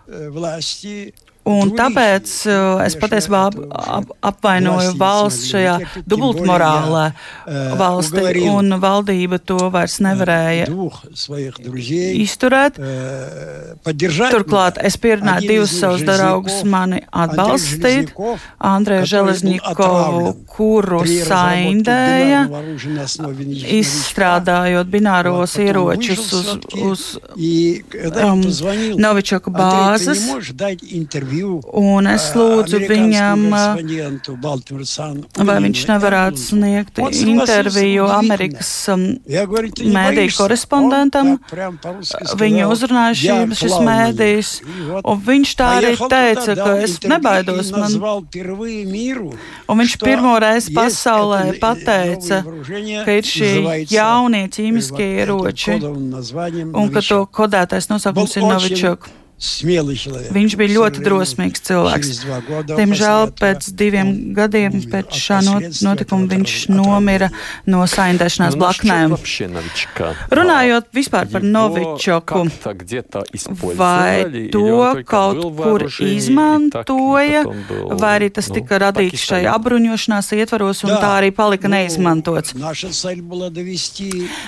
э, 0.09 0.29
власти 0.31 1.15
Un 1.48 1.72
tāpēc 1.78 2.34
uh, 2.52 2.84
es 2.86 2.98
patiesībā 3.00 3.44
ap, 3.48 4.10
apvainoju 4.32 4.96
valsts 5.00 5.48
šajā 5.54 5.78
dubultmorālē 6.10 7.06
valsti, 7.80 8.24
un 8.52 8.78
valdība 8.82 9.40
to 9.40 9.70
vairs 9.74 10.00
nevarēja 10.04 10.68
izturēt. 12.18 12.80
Turklāt 14.34 14.80
es 14.84 14.98
pierunāju 15.02 15.52
divus 15.54 15.76
savus 15.80 16.04
draugus 16.08 16.62
mani 16.68 17.02
atbalstīt, 17.12 18.14
Andreju 18.60 19.08
Železņikovu, 19.14 20.34
kuru 20.52 21.02
saindēja, 21.08 22.44
izstrādājot 23.78 24.92
bināros 24.92 25.58
ieročus 25.62 26.34
uz, 26.38 26.52
uz 26.88 27.06
um, 28.26 28.44
Novičoka 29.00 29.54
bāzes. 29.54 30.28
Un 31.78 32.08
es 32.12 32.28
lūdzu 32.36 32.80
viņam, 32.90 33.44
vai 35.48 35.58
viņš 35.66 35.84
nevarētu 35.92 36.42
sniegt 36.42 37.02
interviju 37.02 38.08
Amerikas 38.12 38.72
um, 38.94 39.06
mēdīju 39.28 40.36
korespondentam. 40.38 41.36
Viņu 42.42 42.70
uzrunāja 42.74 43.18
šī, 43.22 43.38
šis 43.62 43.78
mēdījis, 43.88 44.54
un 45.02 45.22
viņš 45.28 45.54
tā 45.60 45.70
arī 45.82 45.94
teica, 45.98 46.58
ka 46.60 46.70
es 46.86 46.98
nebaidos. 47.08 47.72
Man... 47.76 48.00
Un 49.68 49.84
viņš 49.84 49.98
pirmo 50.04 50.36
reizi 50.42 50.74
pasaulē 50.76 51.44
pateica, 51.62 52.42
ka 53.06 53.18
ir 53.20 53.32
šī 53.36 53.54
jaunie 53.92 54.46
ķīmiskie 54.54 55.12
ieroči 55.22 55.78
un 55.82 56.92
ka 56.94 57.04
to 57.04 57.22
kodētais 57.40 57.90
nosaukums 57.92 58.38
ir 58.38 58.48
Novičok. 58.48 59.10
Viņš 59.38 60.54
bija 60.58 60.74
ļoti 60.74 61.04
drosmīgs 61.06 61.62
cilvēks. 61.68 62.08
Diemžēl 62.72 63.28
pēc 63.38 63.68
diviem 63.78 64.34
gadiem 64.34 64.80
pēc 64.90 65.14
šā 65.14 65.38
notikuma 65.86 66.26
viņš 66.32 66.54
nomira 66.74 67.30
no 67.70 67.84
saindēšanās 67.86 68.58
blaknēm. 68.58 69.14
Runājot 70.34 70.90
vispār 70.98 71.30
par 71.30 71.46
Novičoku, 71.46 72.48
vai 73.78 74.50
to 74.56 75.04
kaut 75.06 75.44
kur 75.60 75.86
izmantoja, 75.86 77.44
vai 77.94 78.12
arī 78.18 78.32
tas 78.34 78.50
tika 78.50 78.82
radīts 78.88 79.28
šai 79.30 79.44
apbruņošanās 79.54 80.32
ietvaros 80.40 80.82
un 80.88 80.96
tā 80.98 81.14
arī 81.20 81.30
palika 81.30 81.70
neizmantots. 81.70 82.58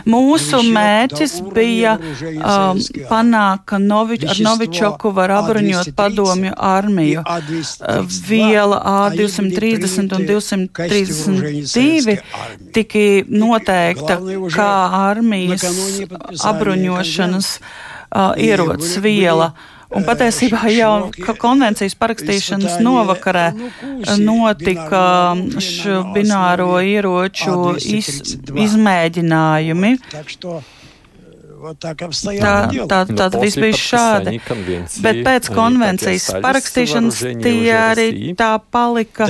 Mūsu 0.09 0.63
mērķis 0.65 1.37
bija 1.53 1.95
um, 2.01 2.83
panākt, 3.13 3.67
ka 3.69 3.77
Novič, 3.77 4.25
ar 4.25 4.78
Novičoku 4.79 5.11
var 5.11 5.31
apbruņot 5.31 5.91
padomju 5.95 6.53
armiju. 6.57 7.23
Viela 8.27 8.81
A230 8.85 10.15
un 10.15 10.25
232 10.27 12.17
tika 12.73 13.05
noteikta 13.29 14.19
kā 14.53 14.71
armijas 15.01 15.65
apbruņošanas 16.45 17.51
uh, 17.59 18.33
ierocis 18.37 18.97
viela. 19.03 19.53
Un 19.89 20.03
patiesībā 20.05 20.69
jau 20.69 21.09
konvencijas 21.41 21.95
parakstīšanas 21.97 22.75
novakarē 22.85 23.47
notika 24.21 25.33
šo 25.65 26.03
bināro 26.13 26.77
ieroču 26.85 27.73
iz, 27.97 28.37
izmēģinājumi. 28.53 29.95
Tā, 32.39 32.55
tā, 32.87 32.99
tā 33.09 33.27
viss 33.41 33.57
bija 33.59 33.75
šādi. 33.75 34.39
Bet 35.03 35.21
pēc 35.25 35.49
konvencijas 35.51 36.29
parakstīšanas 36.43 37.19
tie 37.43 37.73
arī 37.75 38.07
tā 38.39 38.53
palika 38.71 39.27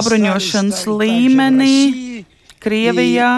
apbruņošanas 0.00 0.84
līmenī 0.86 2.24
Krievijā. 2.62 3.32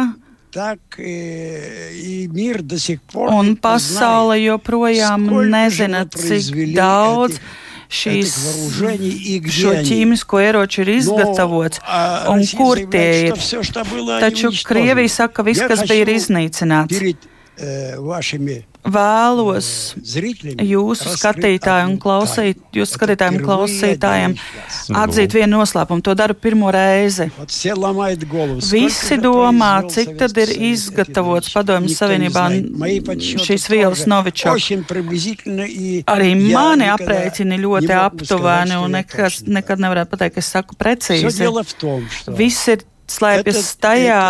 Un 3.35 3.57
pasaule 3.57 4.37
joprojām 4.45 5.25
nezina, 5.51 6.05
cik 6.07 6.55
daudz 6.77 7.39
šīs, 7.95 8.35
šo 9.55 9.73
ķīmisko 9.87 10.41
ieroču 10.43 10.83
ir 10.85 10.89
izgatavots 10.97 11.79
un 12.31 12.43
kur 12.59 12.79
tie 12.91 13.29
ir. 13.29 13.35
Taču 14.23 14.51
Krievija 14.67 15.09
saka, 15.09 15.35
ka 15.35 15.43
viss, 15.47 15.63
kas 15.69 15.83
bija, 15.89 16.03
ir 16.07 16.13
iznīcināts 16.15 17.03
vēlos 18.85 19.69
jūsu 20.61 21.13
skatītājiem 21.17 21.95
un 21.95 21.99
klausīt, 22.03 22.59
jūsu 22.77 22.99
skatītājiem 22.99 23.39
un 23.39 23.45
klausītājiem 23.47 24.35
atzīt 25.01 25.37
vienu 25.39 25.61
noslēpumu. 25.61 26.05
To 26.05 26.15
daru 26.19 26.37
pirmo 26.37 26.73
reizi. 26.75 27.31
Visi 28.75 29.19
domā, 29.23 29.73
cik 29.89 30.15
tad 30.21 30.37
ir 30.45 30.53
izgatavots 30.69 31.53
padomjas 31.55 31.99
Savienībā 32.03 32.45
šīs 33.47 33.69
vielas 33.73 34.05
Novičok. 34.11 34.61
Arī 36.13 36.31
mani 36.45 36.91
aprēķini 36.93 37.61
ļoti 37.65 37.93
aptuveni 37.97 38.81
un 38.83 38.99
nekas, 38.99 39.45
nekad 39.49 39.81
nevarētu 39.85 40.13
pateikt, 40.13 40.37
ka 40.37 40.45
es 40.45 40.53
saku 40.59 40.77
precīzi. 40.81 41.33
Viss 42.37 42.69
ir 42.75 42.85
slēpjas 43.09 43.77
tajā 43.81 44.23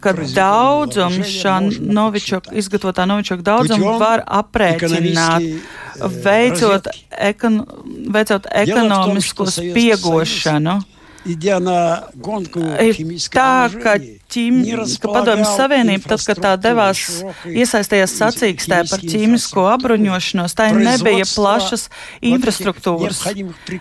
ka 0.00 0.12
daudzums 0.36 1.30
šā 1.40 1.54
novičoka, 1.80 2.52
izgatavotā 2.52 3.06
novičoka 3.08 3.46
daudzumu 3.46 3.96
var 4.00 4.22
aprēķināt, 4.26 5.46
veicot, 6.26 6.90
ekon, 7.30 7.62
veicot 8.12 8.50
ekonomisko 8.52 9.48
spiegošanu. 9.54 10.76
Ir 11.26 13.00
tā, 13.34 13.66
ka, 13.82 13.96
ķim, 14.30 14.60
ka 15.02 15.10
Padomju 15.10 15.48
Savienība, 15.56 16.12
tad, 16.12 16.22
kad 16.28 16.42
tā 16.44 16.52
devās 16.68 17.02
iesaistījās 17.50 18.14
sacīkstē 18.20 18.84
par 18.92 19.02
ķīmisko 19.02 19.66
apbruņošanos, 19.72 20.54
tā 20.54 20.68
nebija 20.76 21.26
plašas 21.32 21.88
infrastruktūras, 22.20 23.24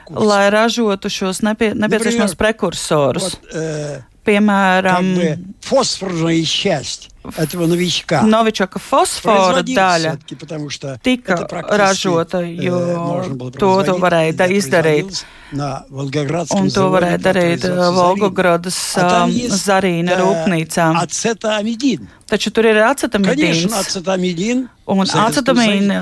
lai 0.09 0.43
ražotu 0.57 1.11
šos 1.13 1.43
nepie, 1.45 1.75
nepieciešamos 1.77 2.33
prekursorus 2.39 3.37
piemēram, 4.25 5.13
Novičaka 8.29 8.77
fosfora 8.79 9.63
daļa 9.65 10.11
tika 11.01 11.37
ražota, 11.73 12.41
jo 12.45 12.81
to, 13.57 13.69
to 13.87 13.95
varēja 13.97 14.45
izdarīt. 14.53 15.23
Un 15.55 16.69
to 16.73 16.85
varēja 16.93 17.17
darīt 17.21 17.65
Volgogradas 17.95 18.77
Zarīna 19.57 20.19
rūpnīcām. 20.21 20.99
Taču 22.29 22.51
tur 22.53 22.65
ir 22.69 22.77
acetamidīns. 22.85 23.65
Un 24.85 25.01
acetamīnu 25.25 25.99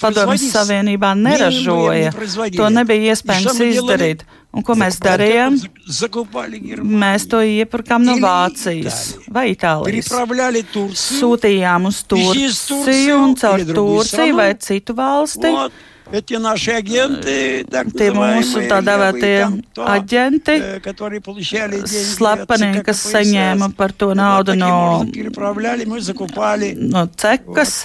padomjas 0.00 0.48
Savienībā 0.56 1.12
neražoja. 1.20 2.12
To 2.56 2.68
nebija 2.72 3.12
iespējams 3.12 3.60
izdarīt. 3.68 4.24
Un 4.56 4.64
ko 4.64 4.72
mēs 4.80 4.96
darījām? 5.04 5.58
Mēs 7.02 7.26
to 7.28 7.42
iepirkām 7.44 8.06
no 8.08 8.14
Vācijas 8.22 9.18
vai 9.28 9.50
Itālijas. 9.52 10.08
Sūtījām 10.96 11.90
uz 11.90 11.98
Turciju 12.08 13.18
un 13.20 13.36
caur 13.36 13.60
Turciju 13.76 14.38
vai 14.38 14.48
citu 14.64 14.96
valsti. 14.96 15.52
Эти 16.11 16.33
наши 16.33 16.71
агенты, 16.71 17.63
так 17.71 17.87
Tie 17.95 18.09
mūsu 18.11 18.65
tā 18.67 18.81
dēvētie 18.83 19.47
aģenti, 19.79 20.57
slepeni, 21.87 22.81
kas 22.83 23.03
saņēma 23.13 23.69
par 23.77 23.93
to 23.95 24.11
naudu 24.17 24.57
no, 24.59 25.05
no 26.91 27.05
cekas. 27.15 27.75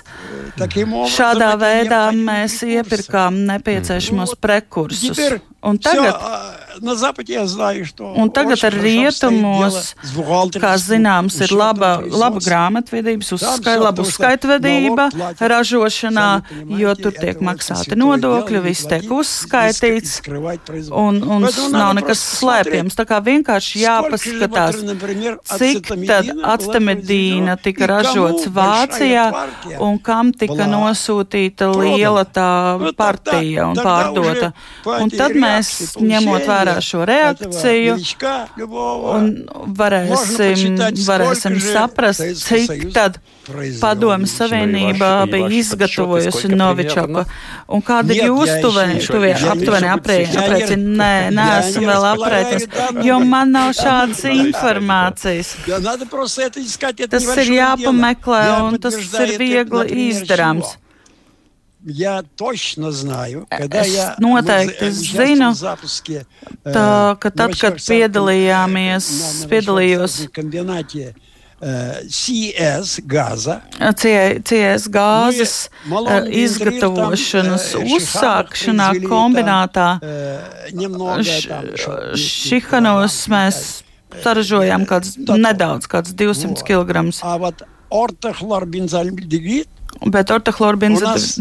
Šādā 1.14 1.52
veidā 1.60 2.02
mēs 2.18 2.58
iepirkām 2.66 3.44
nepieciešamos 3.52 4.34
prekursus. 4.42 5.22
Un 5.66 5.78
tagad, 5.82 6.18
un 8.21 8.29
tagad 8.31 8.63
ar 8.63 8.75
rietumos, 8.75 9.91
kā 10.55 10.71
zināms, 10.79 11.37
ir 11.43 11.53
laba, 11.55 11.91
laba 12.05 12.39
grāmatvedības, 12.43 13.31
uzskai, 13.35 13.75
laba 13.81 14.05
uzskaitvedība 14.05 15.07
ražošanā, 15.51 16.27
jo 16.79 16.93
tur 16.99 17.15
tiek 17.17 17.41
maksāti 17.43 17.97
nodokļi, 17.99 18.61
viss 18.63 18.87
tiek 18.89 19.07
uzskaitīts, 19.11 20.21
un, 20.89 21.19
un 21.21 21.47
nav 21.75 21.95
nekas 21.99 22.23
slēpjams. 22.37 22.97
Tā 22.97 23.07
kā 23.09 23.19
vienkārši 23.25 23.83
jāpaskatās, 23.83 24.79
cik 25.55 25.91
tad 26.07 26.31
actamedīna 26.55 27.57
tika 27.61 27.89
ražots 27.91 28.47
Vācijā 28.51 29.27
un 29.83 29.99
kam 29.99 30.31
tika 30.31 30.69
nosūtīta 30.69 31.71
liela 31.75 32.23
tā 32.25 32.49
partija 32.97 33.67
un 33.71 33.79
pārdota. 33.81 34.51
Un 35.01 35.11
tad 35.13 35.35
mēs, 35.37 35.73
ņemot 35.99 36.47
vērā 36.47 36.60
šo 36.83 37.05
reakciju, 37.07 37.95
un 39.15 39.27
varēsim, 39.79 40.77
varēsim 41.07 41.57
saprast, 41.63 42.23
cik 42.45 42.91
tad 42.95 43.19
Padomju 43.81 44.29
Savienība 44.29 45.25
bija 45.31 45.47
izgatavojusi 45.57 46.51
Novičoku. 46.53 47.23
Un 47.73 47.81
kāda 47.85 48.13
ir 48.15 48.29
jūsu 48.29 48.59
tuvie 49.09 49.33
aptuveni 49.33 49.89
aprēķini? 49.95 50.77
Nē, 51.01 51.13
neesmu 51.35 51.83
vēl 51.89 52.07
aprēķinājis, 52.11 52.67
jo 53.07 53.17
man 53.25 53.51
nav 53.55 53.73
šādas 53.77 54.21
informācijas. 54.31 55.55
Tas 57.09 57.27
ir 57.43 57.53
jāpameklē, 57.57 58.45
un 58.67 58.79
tas 58.83 58.95
ir 59.01 59.35
viegli 59.41 59.85
izdarāms 60.11 60.77
Я 61.88 62.24
точно 62.36 62.90
знаю, 62.90 63.46
когда 63.48 63.82
es 63.82 63.94
я 63.94 64.16
noteikti 64.18 64.90
zinu, 64.90 65.52
tā, 66.64 67.14
ka 67.20 67.30
tad, 67.30 67.54
kad 67.60 67.76
piedalījāmies, 67.78 69.06
piedalījos 69.46 70.16
CS 72.10 72.96
gāza, 73.06 73.60
CS 74.02 74.88
gāzes 74.90 75.54
izgatavošanas 76.42 77.68
uzsākšanā 77.78 78.88
kombinātā 79.06 79.86
Šihanos 82.18 83.22
mēs 83.30 83.62
saražojām 84.26 84.84
kāds 84.90 85.14
nedaudz, 85.22 85.86
kāds 85.86 86.12
200 86.18 86.66
kg. 86.66 87.06
Bet 90.01 90.31
ortohlorbenzīns 90.33 91.35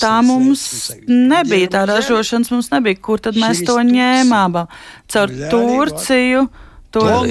tā 0.00 0.14
mums 0.26 0.62
nebija, 1.06 1.68
tā 1.76 1.84
ražošanas 1.86 2.50
mums 2.54 2.70
nebija. 2.72 2.98
Kur 3.08 3.22
tad 3.22 3.38
mēs 3.38 3.62
to 3.66 3.76
ņēmām? 3.86 4.56
Caur 5.12 5.34
Turciju 5.52 6.48
tur 6.94 7.28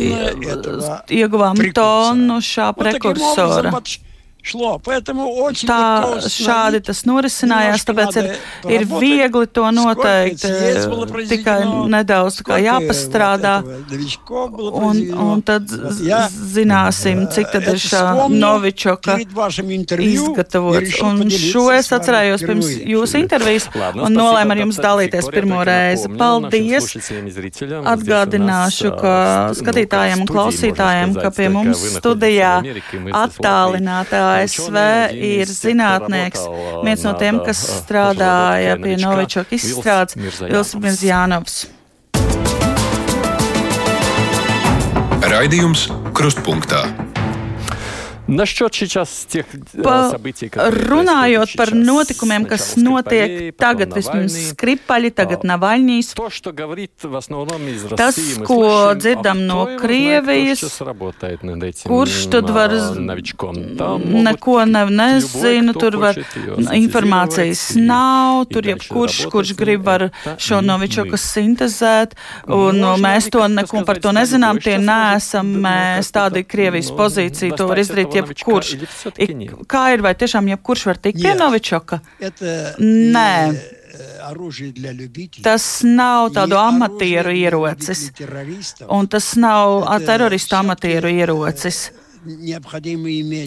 ieguvām 1.11 1.59
tonu 1.75 2.39
šā 2.45 2.71
prekursora 2.77 3.73
шло. 4.46 4.80
Поэтому 4.84 5.28
очень 5.38 5.68
Tā 5.68 6.02
легко 6.02 6.26
šādi 6.26 6.82
установить. 6.82 6.86
tas 6.86 7.04
norisinājās, 7.06 7.78
Немножко 7.78 7.92
tāpēc 7.92 8.16
ir, 8.18 8.24
надо 8.26 8.74
ir 8.74 8.80
поработать. 8.82 9.02
viegli 9.02 9.46
to 9.46 9.62
Сколько 9.62 9.70
noteikt. 9.70 10.38
съездов 10.42 10.90
было 10.90 11.04
eh, 11.06 11.12
произведено, 11.12 11.84
Tikai 11.86 11.90
nedaudz 11.94 12.34
tā 12.34 12.42
kā 12.42 12.58
сколько 12.58 12.58
jāpastrādā. 12.58 13.54
вот 13.62 13.70
этого 13.70 13.90
новичков 13.92 14.50
было 14.50 14.70
Un, 14.72 14.80
произведено. 14.82 15.32
un 15.32 15.42
tad 15.42 15.62
Вот 15.70 15.92
z- 15.92 16.04
я, 16.08 16.28
zināsim, 16.28 17.18
cik 17.30 17.46
tad 17.54 17.62
э, 17.62 17.70
ir 17.70 17.70
это 17.70 17.78
šā 17.78 18.02
вспомнил 18.02 18.40
Novičoka 18.42 19.14
перед 19.16 19.32
вашим 19.32 19.70
интервью 19.70 20.10
и 20.10 20.16
izgatavots. 20.16 20.80
решил 20.80 21.06
Un 21.06 21.18
поделиться 21.22 21.52
šo 21.52 21.70
es 21.70 21.86
с 21.86 21.90
vами 21.92 22.00
atcerējos 22.02 22.40
pirms 22.42 22.66
впервые. 22.66 22.86
jūsu 22.98 23.14
intervijas 23.22 23.64
Ладно, 23.76 24.02
un 24.02 24.06
спасибо. 24.10 24.20
nolēmu 24.22 24.50
ar 24.50 24.58
jums 24.58 24.74
Tad, 24.76 24.84
dalīties 24.84 25.22
cik 25.22 25.34
pirmo 25.34 25.54
korrekt 25.54 25.68
reizi. 25.70 26.08
напомнил 26.08 26.50
Paldies! 26.50 26.82
нашим 26.82 27.00
слушателям 27.00 27.26
и 27.26 27.30
зрителям. 27.30 27.84
Atgādināšu, 27.86 29.00
ka 29.00 29.50
skatītājiem 29.54 30.20
un 30.20 30.26
klausītājiem, 30.26 31.14
ka 31.22 31.30
pie 31.30 31.48
mums 31.48 31.78
studijā 31.94 32.58
attālināta 33.12 34.32
ASV 34.37 34.77
ir 35.13 35.51
zinātnieks, 35.51 36.43
viens 36.85 37.07
no 37.07 37.15
tiem, 37.19 37.41
kas 37.45 37.63
strādāja 37.81 38.77
pie 38.81 38.97
Novičoka 39.01 39.57
izstrādes, 39.57 40.17
Vils 40.45 40.75
Mirzjānovs. 40.81 41.65
Raidījums 45.27 45.89
Krustpunktā. 46.15 47.06
Насчет 48.28 48.72
сейчас 48.72 49.26
тех 49.28 49.46
э, 49.52 49.82
Pa, 49.82 50.10
событий, 50.10 50.48
которые 50.48 50.70
runājot 50.86 51.50
происходят 51.52 51.56
par 51.56 51.68
сейчас. 51.68 51.86
notikumiem, 51.86 52.44
kas 52.46 52.62
Сначала 52.72 53.02
notiek 53.02 53.28
Skripalī, 53.28 53.52
tagad, 53.58 53.88
потом 53.88 53.98
vismaz 53.98 54.32
Навальный. 54.32 54.50
Skripaļi, 54.52 55.10
tagad 55.10 55.42
Navaļņīs. 55.42 56.14
То, 56.14 56.30
что 56.30 56.52
говорит 56.52 56.92
в 57.02 57.16
основном 57.16 57.66
из 57.66 57.82
Tas, 57.82 58.16
России, 58.16 58.38
мы 58.38 58.46
ko 58.46 58.54
слышим, 58.62 58.98
dzirdam 59.00 59.38
а 59.38 59.42
no 59.42 59.64
кто 59.64 59.70
его 59.72 59.78
знает, 59.78 59.80
Krievijas, 59.82 60.58
кто 60.58 60.68
сейчас 60.68 60.80
работает 60.80 61.42
над 61.42 61.62
этим 61.64 61.90
kurš 61.90 62.26
tad 62.30 62.50
var 62.50 62.70
а, 62.72 62.78
z- 62.78 63.00
новичком. 63.00 63.76
Там 63.76 64.00
могут 64.06 64.22
Neko 64.22 64.64
ne, 64.64 64.84
nezinu, 64.86 65.70
кто 65.74 65.80
tur 65.80 65.96
var 65.98 66.14
хочет 66.14 66.26
её 66.36 66.56
informācijas 66.72 67.58
синтезировать 67.58 67.88
nav, 67.90 68.46
и 68.48 68.54
tur 68.54 68.62
дальше 68.62 68.70
jebkurš, 68.78 69.18
работать 69.18 69.32
kurš 69.32 69.48
с 69.48 69.56
grib 69.58 69.76
ним. 69.78 69.82
var 69.82 70.00
Это 70.24 70.38
šo 70.38 70.60
не 70.60 70.66
novičoku 70.68 71.10
мы. 71.10 71.18
sintezēt, 71.18 72.10
un 72.46 72.78
Можно 72.80 72.96
mēs 73.02 73.24
ли 73.26 73.30
to 73.30 73.38
как-то 73.40 73.48
neko 73.58 73.76
par 73.84 73.96
сказать, 73.96 74.02
to 74.02 74.08
что 74.08 74.12
nezinām, 74.12 74.54
любой 74.56 74.62
tie 74.62 74.78
сейчас 74.78 74.86
neesam 74.86 75.46
может, 75.46 75.56
ну, 75.56 75.68
mēs 75.68 76.06
как-то 76.06 76.18
tādi 76.20 76.40
так, 76.42 76.46
Krievijas 76.52 76.90
ну, 76.90 76.96
pozīciju, 76.96 77.50
to 77.56 77.66
var 77.66 77.76
достать 77.76 77.82
izdarīt 77.82 78.12
этого 78.12 78.12
новичка 78.12 78.15
jebkurš. 78.17 78.73
Ir 79.23 79.33
kā 79.69 79.83
ir, 79.95 80.03
vai 80.05 80.13
tiešām 80.19 80.49
jebkurš 80.53 80.85
var 80.91 80.97
tikt 81.01 81.21
pie 81.23 81.33
Novičoka? 81.39 82.01
Nē. 82.79 83.31
Tas 85.45 85.65
nav 85.87 86.31
tādu 86.35 86.57
amatieru 86.59 87.31
ierocis, 87.33 88.09
un 88.89 89.07
tas 89.07 89.29
nav 89.39 89.87
teroristu 90.05 90.57
amatieru 90.59 91.09
ierocis. 91.13 91.87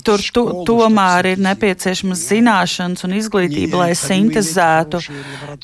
Tur 0.07 0.23
tu, 0.35 0.45
tomēr 0.69 1.33
ir 1.33 1.43
nepieciešamas 1.45 2.23
zināšanas 2.31 3.05
un 3.07 3.17
izglītība, 3.19 3.83
lai 3.83 3.95
sintezētu. 3.99 5.03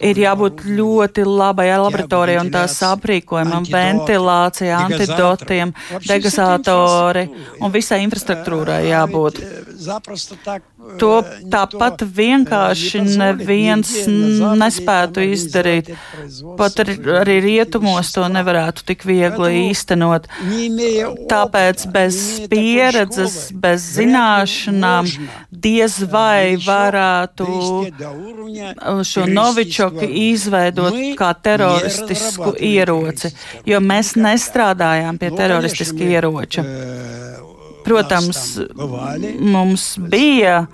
Ir 0.04 0.20
jābūt 0.20 0.64
ļoti 0.68 1.24
labai 1.26 1.68
laboratorijai 1.72 2.42
un 2.44 2.52
tās 2.54 2.76
aprīkojumam, 2.86 3.66
ventilācijai, 3.72 4.74
antidotiem, 4.76 5.74
degasātori 6.06 7.26
un 7.60 7.74
visai 7.74 8.02
infrastruktūrai 8.06 8.82
jābūt 8.90 9.42
to 11.00 11.12
tāpat 11.52 12.02
vienkārši 12.16 13.02
neviens 13.18 13.92
nespētu 14.06 15.24
izdarīt. 15.34 15.92
Pat 16.58 16.80
ar, 16.82 16.92
arī 17.22 17.38
rietumos 17.44 18.12
to 18.14 18.26
nevarētu 18.32 18.86
tik 18.90 19.06
viegli 19.08 19.66
īstenot. 19.70 20.28
Tāpēc 21.30 21.86
bez 21.94 22.20
pieredzes, 22.52 23.38
bez 23.52 23.86
zināšanām 23.96 25.10
diez 25.50 25.98
vai 26.10 26.56
varētu 26.60 27.48
eh, 27.86 29.02
šo 29.10 29.26
novičoku 29.30 30.08
izveidot 30.26 30.98
kā 31.18 31.32
teroristisku 31.48 32.54
ieroci, 32.60 33.32
jo 33.68 33.80
mēs 33.82 34.14
nestrādājām 34.20 35.20
pie 35.20 35.32
teroristiska 35.36 36.12
ieroča. 36.16 36.66
Protams, 37.86 38.40
mums 39.40 39.90
bija 40.10 40.66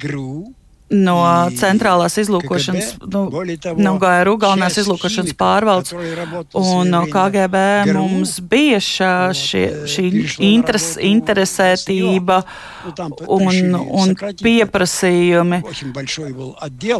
grūti 0.00 0.65
no 0.90 1.18
centrālās 1.58 2.14
izlūkošanas, 2.22 2.92
nu, 3.10 3.24
no 3.82 3.92
GRU 3.98 4.36
galvenās 4.38 4.76
izlūkošanas 4.78 5.34
pārvaldes. 5.38 5.94
Un 6.56 6.92
no 6.92 7.02
KGB 7.10 7.62
mums 7.90 8.36
bija 8.38 8.78
šā, 8.82 9.14
šie, 9.34 9.64
šī 9.90 10.06
interes, 10.46 10.92
interesētība 11.02 12.38
un, 13.26 13.74
un 13.74 14.14
pieprasījumi. 14.42 15.60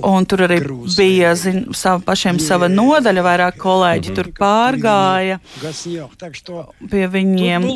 Un 0.02 0.26
tur 0.26 0.44
arī 0.48 0.58
bija 0.96 1.36
zin, 1.38 1.62
sav, 1.76 2.02
pašiem 2.06 2.42
sava 2.42 2.70
nodaļa, 2.72 3.26
vairāk 3.28 3.60
kolēģi 3.62 4.16
tur 4.18 4.32
pārgāja 4.34 5.38
pie 6.90 7.06
viņiem. 7.14 7.70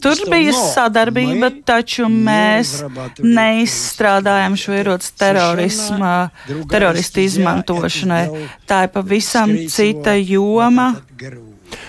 Tur 0.00 0.24
bija 0.32 0.56
sadarbība, 0.56 1.52
taču 1.68 2.08
mēs 2.08 2.78
neizstrādājām 3.20 4.56
šo 4.60 4.80
ierodas 4.80 5.09
vērsts 5.10 5.18
terorisma, 5.18 6.30
teroristu 6.70 7.20
izmantošanai. 7.20 8.46
Tā 8.66 8.84
ir 8.86 8.92
pavisam 8.94 9.54
cita 9.68 10.14
joma. 10.16 10.94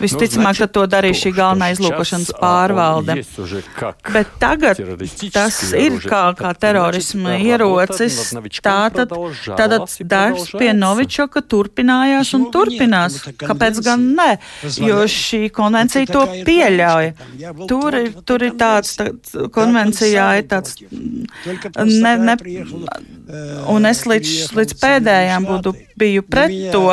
Visticamāk, 0.01 0.57
tad 0.63 0.73
to 0.75 0.83
darīja 0.89 1.17
šī 1.19 1.31
galvenā 1.37 1.71
izlūkošanas 1.75 2.31
pārvalde. 2.39 3.17
Bet 4.11 4.31
tagad 4.41 4.81
tas 5.33 5.59
ir 5.77 5.97
kā, 6.03 6.23
kā 6.37 6.53
terorisma 6.57 7.37
ierocis. 7.41 8.19
Tātad, 8.61 9.13
tātad 9.45 9.95
darbs 10.13 10.49
pie 10.57 10.71
Novičoka 10.77 11.43
turpinājās 11.53 12.33
un 12.37 12.47
turpinās. 12.53 13.19
Kāpēc 13.41 13.81
gan 13.85 14.07
ne? 14.17 14.29
Jo 14.81 15.03
šī 15.09 15.43
konvencija 15.53 16.09
to 16.09 16.25
pieļauj. 16.47 17.11
Tur 17.69 17.99
ir, 18.01 18.13
tur 18.25 18.45
ir 18.47 18.55
tāds, 18.59 18.95
tāds 18.99 19.35
konvencijā 19.53 20.27
ir 20.41 20.47
tāds. 20.51 20.77
Ne, 21.85 22.15
ne, 22.17 22.37
un 23.71 23.89
es 23.89 24.05
līdz, 24.09 24.37
līdz 24.57 24.77
pēdējām 24.81 25.49
būtu 25.49 25.75
biju 26.01 26.25
pret 26.27 26.57
to. 26.73 26.87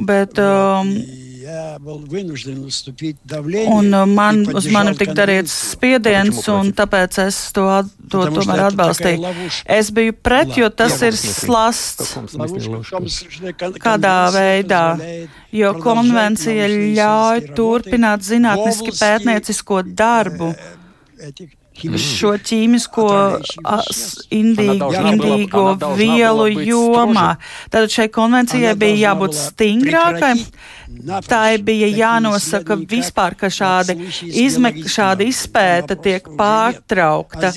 Bet, 0.00 0.38
um, 0.38 0.94
Un 3.66 3.92
uh, 3.92 4.06
man, 4.06 4.42
uz 4.54 4.66
mani 4.70 4.92
tika 4.96 5.14
darīts 5.16 5.54
spiediens, 5.72 6.38
un 6.52 6.70
tāpēc 6.76 7.18
es 7.24 7.38
to, 7.56 7.66
to 8.12 8.22
tomēr 8.36 8.62
atbalstīju. 8.68 9.32
Es 9.76 9.90
biju 9.94 10.14
pret, 10.22 10.54
jo 10.60 10.70
tas 10.70 11.00
ir 11.02 11.18
slasts. 11.18 12.14
Kādā 13.82 14.18
veidā, 14.36 14.84
jo 15.62 15.72
konvencija 15.82 16.68
ļauj 16.70 17.48
turpināt 17.58 18.22
zinātniski 18.28 18.94
pētniecisko 19.00 19.82
darbu 19.98 20.54
šo 21.80 22.34
ķīmisko 22.38 23.06
indīgo, 24.32 24.90
indīgo 25.12 25.64
vielu 25.98 26.48
jomā. 26.66 27.32
Tātad 27.72 27.92
šai 27.94 28.08
konvencijai 28.12 28.76
bija 28.78 29.08
jābūt 29.08 29.38
stingrākai. 29.38 30.36
Tā 31.24 31.40
bija 31.64 31.88
jānosaka 31.88 32.76
vispār, 32.76 33.34
ka 33.38 33.48
šādi, 33.52 33.96
izme, 34.28 34.74
šādi 34.92 35.30
izpēta 35.32 35.96
tiek 35.96 36.26
pārtraukta, 36.38 37.52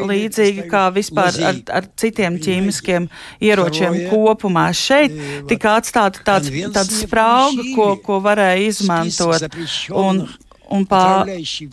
līdzīgi 0.00 0.64
kā 0.70 0.86
vispār 0.94 1.36
ar, 1.50 1.60
ar 1.76 1.88
citiem 2.00 2.38
ķīmiskiem 2.40 3.10
ieročiem 3.44 3.98
kopumā. 4.10 4.70
Šeit 4.76 5.12
tika 5.50 5.76
atstāta 5.82 6.24
tāds, 6.24 6.48
tāds 6.72 7.02
sprauga, 7.04 7.68
ko, 7.76 7.90
ko 8.00 8.20
varēja 8.24 8.70
izmantot. 8.72 9.60
Un 9.92 10.24
Un, 10.70 10.84
pā, 10.86 11.26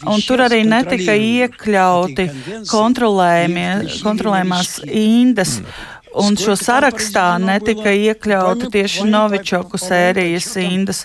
un 0.09 0.17
tur 0.25 0.41
arī 0.41 0.63
netika 0.65 1.13
iekļauti 1.13 2.23
kontrolējumās 2.71 4.71
indes. 4.89 5.59
Mm. 5.61 5.96
Un 6.17 6.37
šo 6.39 6.55
sarakstā 6.57 7.25
netika 7.41 7.91
iekļauta 7.91 8.69
tieši 8.73 9.05
Novičoku 9.09 9.77
sērijas 9.81 10.47
indas. 10.61 11.03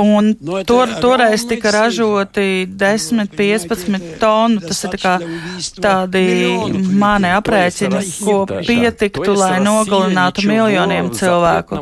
Un 0.00 0.32
tur, 0.66 0.94
toreiz 1.02 1.44
tika 1.50 1.72
ražoti 1.74 2.66
10-15 2.80 4.16
tonu. 4.22 4.60
Tas 4.64 4.84
ir 4.88 4.96
tā 5.02 5.14
tādi 5.82 6.24
mani 7.00 7.30
aprēķini, 7.36 8.02
ko 8.24 8.36
pietiktu, 8.50 9.34
lai 9.38 9.58
nogalinātu 9.64 10.46
miljoniem 10.48 11.10
cilvēku. 11.16 11.80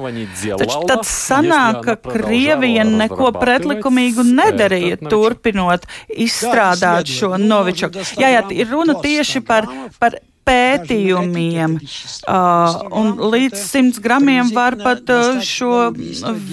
Taču 0.60 0.80
tad 0.90 1.04
sanāk, 1.08 1.80
ka 1.86 1.96
Krievija 2.08 2.86
neko 2.88 3.32
pretlikumīgu 3.36 4.26
nedarīja, 4.28 5.00
turpinot 5.08 5.86
izstrādāt 6.08 7.10
šo 7.12 7.36
Novičoku. 7.40 8.04
Jā, 8.20 8.32
jā, 8.38 8.44
ir 8.54 8.72
runa 8.72 8.98
tieši 9.02 9.44
par, 9.46 9.68
par 10.00 10.18
pētījumiem, 10.48 11.76
uh, 11.78 12.80
un 13.00 13.14
līdz 13.34 13.60
100 13.60 14.02
gramiem 14.04 14.50
var 14.56 14.78
pat 14.80 15.12
uh, 15.14 15.38
šo 15.44 15.90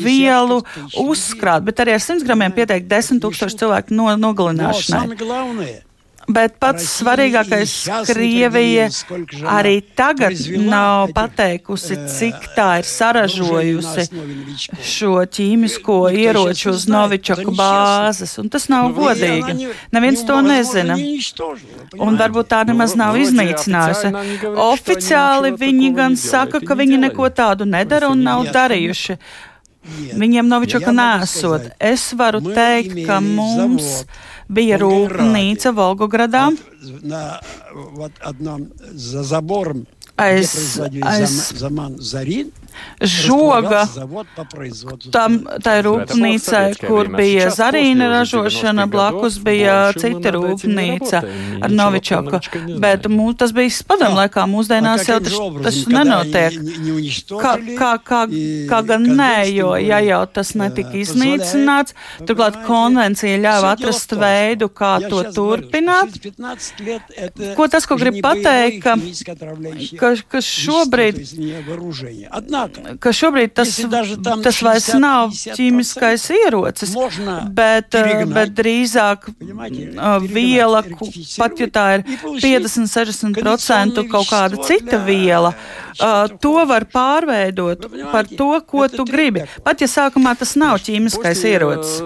vielu 0.04 0.62
uzkrāt, 1.06 1.66
bet 1.66 1.82
arī 1.84 1.96
ar 1.96 2.04
100 2.04 2.28
gramiem 2.28 2.56
pieteikt 2.56 2.92
10 2.92 3.24
tūkstoši 3.24 3.62
cilvēku 3.64 3.96
no, 3.98 4.12
nogalināšanai. 4.20 5.18
Bet 6.26 6.56
pats 6.60 6.86
svarīgākais- 7.00 7.74
Krievija 8.10 8.88
arī 9.52 9.76
tagad 9.96 10.34
nav 10.58 11.12
pateikusi, 11.14 11.98
cik 12.10 12.48
tā 12.56 12.80
ir 12.80 12.88
saražojusi 12.90 14.08
šo 14.82 15.14
ķīmisko 15.38 16.00
ieroču 16.10 16.72
uz 16.74 16.88
Novičoku 16.90 17.54
bāzes, 17.56 18.38
un 18.42 18.50
tas 18.50 18.68
nav 18.70 18.94
godīgi. 18.98 19.70
Neviens 19.94 20.26
to 20.26 20.42
nezina. 20.42 20.98
Un 22.00 22.18
varbūt 22.18 22.50
tā 22.50 22.66
nemaz 22.66 22.96
nav 22.96 23.16
iznīcinājusi. 23.22 24.14
Oficiāli 24.56 25.54
viņi 25.54 25.94
gan 25.96 26.16
saka, 26.16 26.60
ka 26.60 26.74
viņi 26.74 27.04
neko 27.08 27.30
tādu 27.30 27.70
nedara 27.70 28.10
un 28.10 28.24
nav 28.24 28.48
darījuši. 28.56 29.20
Viņiem 30.18 30.48
Novičoka 30.50 30.92
nesot. 30.96 31.70
Es 31.80 32.08
varu 32.18 32.42
teikt, 32.42 32.96
ka 33.08 33.20
mums 33.22 34.06
bija 34.50 34.80
rūpnīca 34.82 35.74
Volgogradā. 35.78 36.48
Aiz, 40.18 40.80
aiz 41.04 41.52
žoga 43.02 43.84
tam, 45.14 45.40
tai 45.64 45.76
rūpnīcai, 45.86 46.64
kur 46.82 47.10
bija 47.14 47.50
zarīna 47.54 48.10
ražošana, 48.12 48.88
blakus 48.92 49.38
bija 49.44 49.94
cita 49.98 50.34
rūpnīca 50.36 51.22
ar 51.66 51.74
Novičoku. 51.74 52.42
Bet 52.82 53.08
mūs, 53.12 53.38
tas 53.42 53.54
bija 53.56 53.84
padomu 53.88 54.20
laikā, 54.22 54.46
mūsdienās 54.50 55.08
jau 55.10 55.20
tas, 55.24 55.38
tas 55.68 55.82
nenotiek. 55.92 56.60
Kā, 57.42 57.56
kā, 57.80 57.92
kā, 58.06 58.22
kā 58.70 58.82
gan 58.88 59.08
nē, 59.18 59.34
jo 59.52 59.74
ja 59.82 60.00
jau 60.06 60.22
tas 60.32 60.54
netika 60.58 60.96
iznīcināts, 61.02 61.96
turklāt 62.24 62.62
konvencija 62.68 63.40
ļāva 63.42 63.76
atrast 63.76 64.16
veidu, 64.20 64.70
kā 64.70 64.96
to 65.10 65.24
turpināt. 65.36 66.20
Ko 67.58 67.68
tas, 67.72 67.88
ko 67.90 67.98
grib 68.00 68.22
pateikt, 68.24 68.82
ka, 68.86 68.96
ka, 70.00 70.14
ka 70.36 70.44
šobrīd 70.44 71.22
ka 73.00 73.14
šobrīd 73.16 73.54
tas, 73.58 73.72
tas 74.46 74.62
vairs 74.66 74.90
nav 75.00 75.34
ķīmiskais 75.36 76.28
ierocis, 76.36 76.96
bet, 77.56 77.98
bet 78.32 78.54
drīzāk 78.58 79.30
viela, 80.30 80.84
pat 81.38 81.64
ja 81.64 81.68
tā 81.80 81.86
ir 81.98 82.06
50-60% 82.44 84.06
kaut 84.12 84.30
kāda 84.32 84.62
cita 84.68 85.02
viela, 85.06 85.54
to 86.42 86.56
var 86.68 86.86
pārveidot 86.92 87.86
par 88.12 88.28
to, 88.28 88.52
ko 88.68 88.88
tu 88.92 89.06
gribi. 89.08 89.46
Pat 89.64 89.82
ja 89.84 89.88
sākumā 89.90 90.36
tas 90.40 90.56
nav 90.60 90.82
ķīmiskais 90.84 91.44
ierocis. 91.48 92.02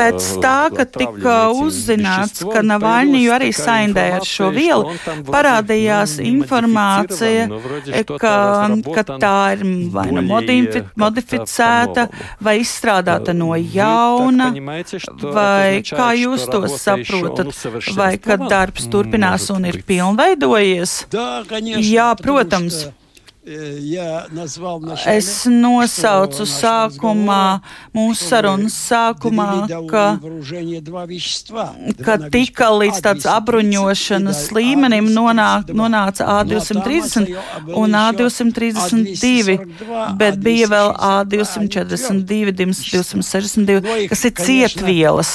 Pēc 0.00 0.28
tā, 0.42 0.58
ka 0.74 0.84
tika 0.98 1.36
uzzināts, 1.54 2.42
ka 2.50 2.62
Navaļniju 2.66 3.34
arī 3.34 3.50
saindēja 3.54 4.18
ar 4.20 4.26
šo 4.28 4.50
vielu, 4.54 4.84
parādījās 5.30 6.18
informācija, 6.24 7.33
ka, 8.20 8.34
ka 8.96 9.04
tā 9.20 9.36
ir 9.54 9.64
vai 9.94 10.06
nu 10.14 10.24
modificēta, 10.24 12.08
vai 12.44 12.56
izstrādāta 12.62 13.34
no 13.36 13.52
jauna, 13.58 14.50
vai 15.22 15.82
kā 15.86 16.10
jūs 16.18 16.48
to 16.50 16.64
saprotat, 16.72 17.54
vai 17.96 18.12
kad 18.18 18.48
darbs 18.50 18.90
turpinās 18.92 19.48
un 19.54 19.70
ir 19.70 19.80
pilnveidojies? 19.86 20.98
Jā, 21.84 22.10
protams. 22.20 22.84
Es 23.44 25.26
nosaucu 25.44 26.46
sākumā, 26.48 27.60
mūsu 27.92 28.28
sarunas 28.30 28.72
sākumā, 28.88 29.66
ka, 29.90 30.04
ka 32.06 32.14
tika 32.32 32.70
līdz 32.72 33.02
tāds 33.04 33.26
apbruņošanas 33.28 34.40
līmenim 34.56 35.10
nonāk, 35.12 35.74
nonāca 35.76 36.24
A230 36.38 37.34
un 37.76 37.98
A232, 38.00 39.58
bet 40.16 40.40
bija 40.40 40.70
vēl 40.72 40.94
A242, 40.96 42.56
262, 42.62 44.08
kas 44.08 44.24
ir 44.24 44.34
cietvielas. 44.40 45.34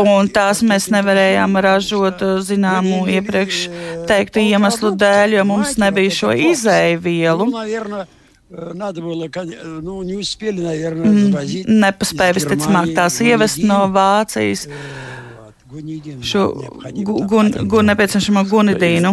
Un 0.00 0.32
tās 0.32 0.64
mēs 0.64 0.88
nevarējām 0.96 1.60
ražot 1.68 2.24
zināmu 2.48 3.04
iepriekš 3.18 3.62
teiktu 4.08 4.48
iemeslu 4.48 4.96
dēļ, 4.96 5.36
jo 5.42 5.48
mums 5.52 5.76
nebija 5.76 6.05
arī 6.06 6.14
šo 6.14 6.32
izēju 6.52 7.00
vielu. 7.02 7.46
Nepaspēja 11.66 12.36
visticamāk 12.36 12.92
tās 12.94 13.18
ievest 13.24 13.62
no 13.66 13.80
Vācijas 13.90 14.68
šo 16.26 16.44
gun, 17.30 17.50
gun 17.68 17.90
nepieciešamo 17.90 18.42
gunidīnu. 18.50 19.12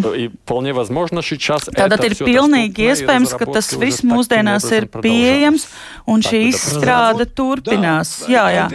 Tātad 1.78 2.06
ir 2.08 2.15
pilnīgi 2.19 2.89
iespējams, 2.91 3.36
ka 3.39 3.47
tas 3.52 3.71
viss 3.80 4.04
mūsdienās 4.08 4.67
ir 4.78 4.88
pieejams 4.93 5.67
un 6.10 6.23
šī 6.26 6.41
izstrāde 6.52 7.28
turpinās. 7.30 8.15
Jā, 8.32 8.45
jā. 8.54 8.65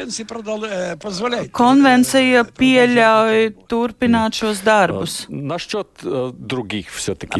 Konvencija 1.57 2.45
pieļauj 2.59 3.43
turpināt 3.71 4.39
šos 4.41 4.63
darbus. 4.67 5.19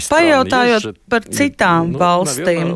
Pajautājot 0.09 0.89
par 1.09 1.29
citām 1.29 1.95
valstīm, 1.99 2.75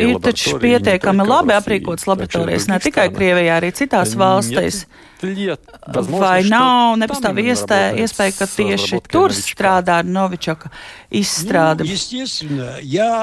ir 0.00 0.20
taču 0.24 0.58
pietiekami 0.62 1.26
labi 1.28 1.56
aprīkots 1.56 2.08
laboratorijas 2.10 2.68
ne 2.72 2.80
tikai 2.82 3.08
Krievijā, 3.14 3.58
arī 3.60 3.72
citās 3.76 4.14
valstīs. 4.18 4.84
Vai 6.02 6.42
nav 6.48 6.96
nepastāv 6.98 7.38
iespēja, 7.38 8.32
ka 8.38 8.46
tieši 8.50 9.00
tur 9.10 9.34
strādā 9.36 10.00
ar 10.02 10.08
Novičoka 10.08 10.70
izstrādi? 11.14 11.86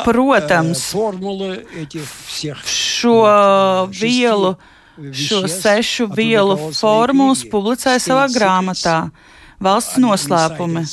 Protams, 0.07 0.85
šo 2.63 3.17
vielu, 3.91 4.55
šo 5.11 5.41
sešu 5.51 6.07
vielu 6.15 6.57
formulas 6.77 7.43
publicēja 7.51 7.99
savā 8.07 8.27
grāmatā 8.31 8.97
Valsts 9.61 9.99
noslēpumi. 10.01 10.85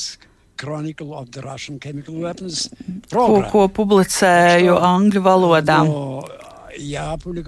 Ko, 3.08 3.26
ko 3.52 3.62
publicēju 3.72 4.74
angļu 4.90 5.22
valodā. 5.24 5.78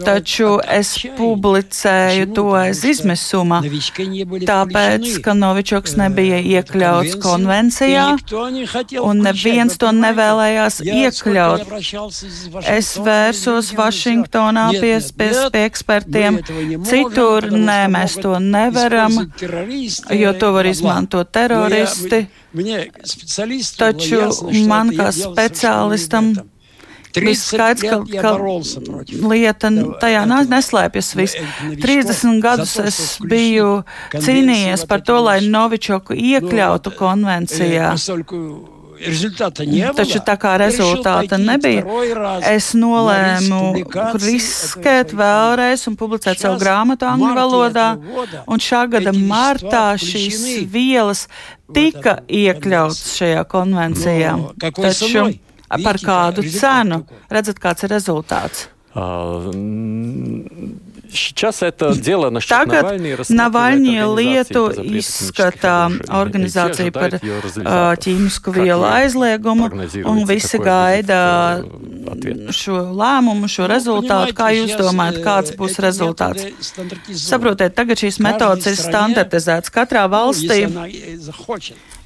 Taču 0.05 0.49
es 0.66 0.90
publicēju 1.16 2.27
to 2.35 2.45
aiz 2.59 2.83
izmisuma, 2.88 3.61
tāpēc, 4.49 5.07
ka 5.25 5.35
Novičoks 5.38 5.95
nebija 6.01 6.40
iekļauts 6.43 7.16
konvencijā, 7.23 8.07
un 9.05 9.23
neviens 9.27 9.79
to 9.81 9.93
nevēlējās 9.95 10.81
iekļaut. 10.87 11.64
Es 12.75 12.93
vērsos 12.99 13.73
Vašingtonā 13.79 14.66
pie, 14.81 14.97
pie, 15.21 15.31
pie 15.55 15.64
ekspertiem, 15.71 16.40
citur 16.90 17.51
nē, 17.55 17.81
mēs 17.95 18.19
to 18.23 18.37
nevaram, 18.43 19.21
jo 20.11 20.37
to 20.43 20.55
var 20.59 20.71
izmantot 20.71 21.31
teroristi. 21.31 22.25
Taču 23.79 24.25
man 24.66 24.90
kā 24.97 25.12
speciālistam 25.14 26.35
bija 27.16 27.37
skaidrs, 27.38 27.87
ka, 27.87 27.99
ka 28.23 28.33
lieta 29.31 29.70
tajā 30.03 30.25
neslēpjas 30.29 31.12
viss. 31.18 31.38
30 31.83 32.42
gadus 32.44 32.77
es 32.83 33.01
biju 33.23 33.81
cīnījies 34.14 34.87
par 34.90 35.05
to, 35.07 35.20
lai 35.25 35.40
Novičoku 35.46 36.16
iekļautu 36.16 36.94
konvencijā. 36.99 37.94
Taču 39.96 40.20
tā 40.20 40.35
kā 40.37 40.57
rezultāta 40.61 41.38
nebija, 41.40 41.85
es 42.51 42.73
nolēmu 42.77 43.61
riskēt 44.20 45.14
vēlreiz 45.16 45.87
un 45.88 45.96
publicēt 45.96 46.42
savu 46.42 46.61
grāmatu 46.61 47.09
angļu 47.09 47.31
valodā, 47.38 47.87
un 48.44 48.61
šā 48.61 48.85
gada 48.92 49.14
martā 49.16 49.87
šīs 50.01 50.66
vielas 50.68 51.27
tika 51.73 52.18
iekļautas 52.29 53.14
šajā 53.16 53.46
konvencijā. 53.49 54.37
Taču 54.68 55.31
Par 55.84 55.97
kādu 55.99 56.45
cenu? 56.45 57.04
Redzat, 57.32 57.60
kāds 57.60 57.86
ir 57.86 57.93
rezultāts? 57.95 58.69
Uh, 58.95 59.51
Сейчас 61.15 61.62
это 61.62 61.95
дело 61.95 62.30
насчет 62.30 62.51
Tagad 62.51 62.84
Навальни 63.30 63.95
Navaļņie 63.95 64.06
lietu 64.15 64.63
izskata 64.99 65.89
organizācija 66.10 66.91
par 66.95 67.15
uh, 67.17 67.93
ķīmisku 68.01 68.54
vielu 68.56 68.86
aizliegumu, 68.89 69.69
un 70.06 70.23
visi 70.28 70.60
gaida 70.60 71.63
šo 72.54 72.80
lēmumu, 72.95 73.49
šo 73.51 73.69
rezultātu. 73.71 74.36
Kā 74.38 74.51
jūs 74.56 74.75
domājat, 74.80 75.21
kāds 75.25 75.56
būs 75.58 75.80
rezultāts? 75.84 76.73
Saprotiet, 77.21 77.75
tagad 77.78 78.01
šīs 78.01 78.19
metodas 78.23 78.67
ir 78.69 78.78
standartizētas 78.80 79.73
katrā 79.73 80.06
valstī. 80.12 80.65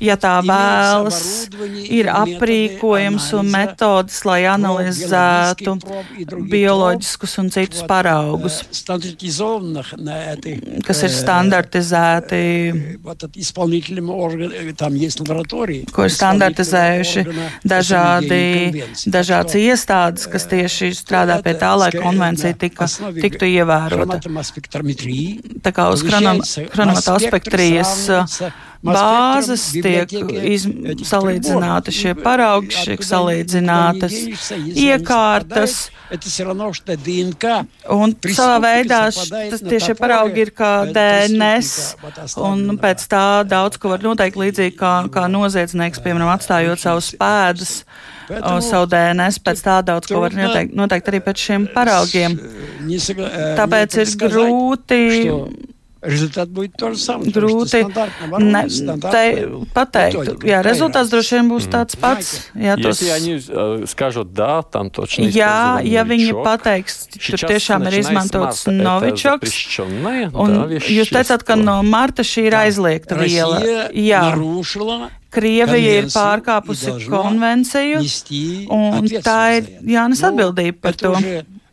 Ja 0.04 0.16
tā 0.20 0.34
vēlas, 0.44 1.48
ir 1.88 2.08
aprīkojums 2.12 3.30
un 3.38 3.48
metodas, 3.52 4.20
lai 4.28 4.42
analizētu 4.50 5.76
bioloģiskus 6.50 7.38
un 7.40 7.48
citus 7.54 7.84
paraugus, 7.88 8.58
kas 10.84 11.02
ir 11.06 11.12
standartizēti, 11.14 12.42
ko 15.94 16.06
ir 16.08 16.14
standartizējuši 16.18 17.24
dažādi, 17.74 18.42
dažādas 19.16 19.58
iestādes, 19.60 20.28
kas 20.34 20.48
tieši 20.52 20.92
strādā 20.98 21.40
pie 21.44 21.56
tā, 21.60 21.72
lai 21.80 21.90
konvencija 21.96 22.52
tika, 22.58 22.90
tiktu 23.20 23.48
ievērota. 23.54 24.20
Tā 25.64 25.70
kā 25.74 25.88
uz 25.94 26.04
chronomatospektrijas 26.04 27.94
bāzes 28.84 29.66
tiek 29.72 30.10
iz, 30.44 30.66
salīdzināti 31.08 31.94
šie 31.94 32.14
paraugi, 32.18 32.72
tiek 32.84 33.04
salīdzinātas 33.04 34.16
iekārtas. 34.76 35.76
Un 37.90 38.12
savā 38.36 38.58
veidā 38.62 39.00
tie 39.64 39.80
šie 39.82 39.94
paraugi 39.98 40.44
ir 40.44 40.52
kā 40.54 40.72
DNS, 40.94 41.70
un 42.44 42.76
pēc 42.80 43.06
tā 43.10 43.24
daudz 43.48 43.80
ko 43.80 43.94
var 43.94 44.04
noteikt 44.04 44.38
līdzīgi 44.38 44.76
kā, 44.78 44.92
kā 45.14 45.26
noziedznieks, 45.32 46.02
piemēram, 46.04 46.34
atstājot 46.36 46.84
savus 46.84 47.14
pēdas. 47.18 47.78
Savu 48.24 48.86
DNS 48.88 49.40
pēc 49.44 49.60
tā 49.64 49.80
daudz 49.84 50.08
ko 50.08 50.22
var 50.22 50.32
noteikt, 50.36 50.72
noteikt 50.76 51.10
arī 51.10 51.20
pēc 51.26 51.42
šiem 51.48 51.66
paraugiem. 51.74 52.38
Tāpēc 53.58 53.98
ir 54.00 54.14
grūti 54.22 55.02
Результат 56.03 56.47
будет 56.49 56.77
тот 56.77 56.95
же 56.95 56.99
самый. 57.03 57.27
Grūti 57.27 57.83
ne, 58.39 58.61
te 59.03 59.23
pateikt. 59.75 60.45
Jā, 60.47 60.61
rezultāts 60.63 61.11
droši 61.11 61.35
vien 61.35 61.49
būs 61.51 61.67
tāds 61.67 61.97
pats. 61.99 62.29
Jā, 62.55 62.77
tos... 62.79 63.01
Если 63.01 63.11
они 63.11 63.33
uh, 63.35 63.85
скажут 63.85 64.31
да, 64.31 64.61
там 64.63 64.89
точно 64.91 65.27
Jā, 65.27 65.83
ja 65.83 66.05
viņi 66.07 66.39
pateiks, 66.39 67.03
tur 67.11 67.43
tiešām 67.43 67.89
ir 67.91 67.99
izmantots 67.99 68.63
novičoks. 68.71 69.59
Un 70.39 70.57
jūs 70.79 71.11
teicāt, 71.11 71.43
ka 71.43 71.59
no 71.59 71.81
marta 71.83 72.23
šī 72.23 72.47
ir 72.47 72.55
aizliegta 72.63 73.19
viela. 73.19 73.59
Jā. 73.91 74.23
Krievija 75.29 75.99
ir 75.99 76.07
pārkāpusi 76.09 76.95
konvenciju, 77.11 77.99
un 78.71 79.11
tā 79.19 79.41
ir 79.59 79.67
jānes 79.83 80.23
atbildība 80.23 80.79
par 80.87 80.95
to. 80.95 81.17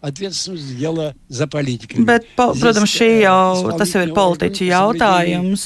Ответственность 0.01 0.79
дела 0.79 1.15
за 1.29 1.47
политиками. 1.49 2.05
Bet, 2.05 2.27
po, 2.37 2.53
protams, 2.55 2.93
šī 2.93 3.09
jau, 3.25 3.73
tas 3.79 3.91
jau 3.91 4.03
ir 4.05 4.13
politiķu 4.15 4.69
jautājums. 4.69 5.65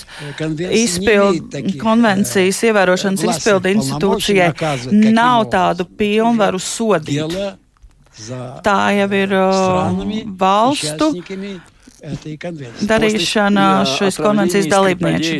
Izpildu 0.81 1.61
konvencijas 1.83 2.63
ievērošanas 2.71 3.27
izpildu 3.35 3.75
institūcijai 3.75 4.55
nav 5.13 5.51
tādu 5.53 5.85
pilnvaru 5.85 6.63
sodīt. 6.63 7.37
Tā 8.65 8.79
jau 8.97 9.11
ir 9.19 9.35
valstu 10.41 11.11
darīšana, 12.95 13.67
šīs 13.93 14.21
konvencijas 14.25 14.71
dalībnieku 14.73 15.37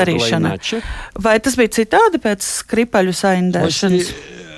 darīšana. 0.00 0.54
Vai 1.28 1.36
tas 1.44 1.60
bija 1.60 1.74
citādi 1.82 2.22
pēc 2.24 2.46
skripaļu 2.62 3.16
saindēšanas? 3.20 4.14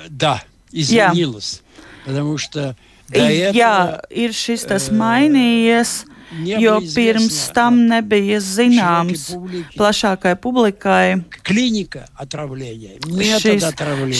Да, 0.07 0.37
изменилось. 0.71 1.59
Потому 2.05 2.37
что 2.37 2.75
Jā, 3.14 4.00
ir 4.12 4.34
šis 4.36 4.66
tas 4.68 4.90
mainījies 4.92 6.02
jo 6.30 6.78
pirms 6.94 7.36
tam 7.54 7.80
nebija 7.88 8.40
zināms 8.40 9.30
plašākai 9.76 10.34
publikai. 10.40 11.16
Šis, 13.38 13.64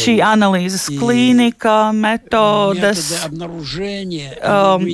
šī 0.00 0.14
analīzes 0.24 0.86
klīnika, 0.98 1.90
metodas, 1.92 3.26
um, 3.28 4.86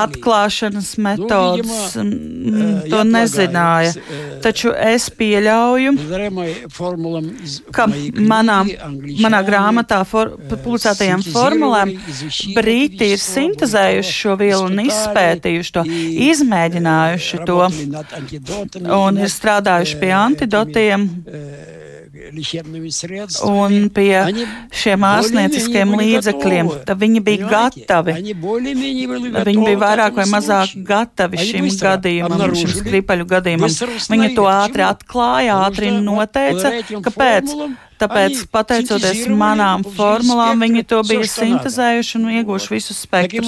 atklāšanas 0.00 0.94
metodas, 1.04 1.98
to 2.90 3.02
nezināja. 3.08 3.92
Taču 4.44 4.72
es 4.72 5.10
pieļauju, 5.12 5.94
ka 7.74 7.88
manā, 7.88 8.58
manā 9.24 9.42
grāmatā 9.44 10.00
for, 10.08 10.34
publicētajām 10.50 11.24
formulēm 11.28 11.94
Briti 12.56 13.12
ir 13.14 13.20
sintezējuši 13.20 14.16
šo 14.22 14.36
vielu 14.40 14.64
un 14.68 14.84
izpētījuši 14.86 15.74
to, 15.74 15.84
izmēģinājuši 15.84 16.53
izmēģinājuši 16.54 17.44
to 17.48 17.60
un 18.94 19.22
ir 19.22 19.30
strādājuši 19.32 20.00
pie 20.00 20.10
antidotiem 20.16 21.06
un 23.44 23.88
pie 23.94 24.14
šiem 24.74 25.06
ārstnieciskiem 25.06 25.94
līdzekļiem. 26.00 26.70
Tad 26.88 27.00
viņi 27.02 27.22
bija 27.26 27.50
gatavi. 27.50 28.16
Viņi 28.24 29.66
bija 29.66 29.78
vairāk 29.82 30.18
vai 30.18 30.26
mazāk 30.32 30.74
gatavi 30.88 31.42
šim 31.50 31.68
gadījumam, 31.68 32.46
šim 32.58 32.74
skripaļu 32.80 33.28
gadījumam. 33.34 33.78
Viņi 34.14 34.34
to 34.38 34.48
ātri 34.50 34.86
atklāja, 34.86 35.60
ātri 35.68 35.94
noteica, 35.98 36.78
kāpēc. 37.04 37.58
Tāpēc, 37.94 38.40
pateicoties 38.50 39.20
manām 39.30 39.84
formulām, 39.96 40.58
viņi 40.64 40.82
to 40.90 40.98
bija 41.06 41.26
sintezējuši 41.30 42.16
un 42.18 42.24
ieguvuši 42.40 42.72
visus 42.72 42.98
spektrus. 43.06 43.46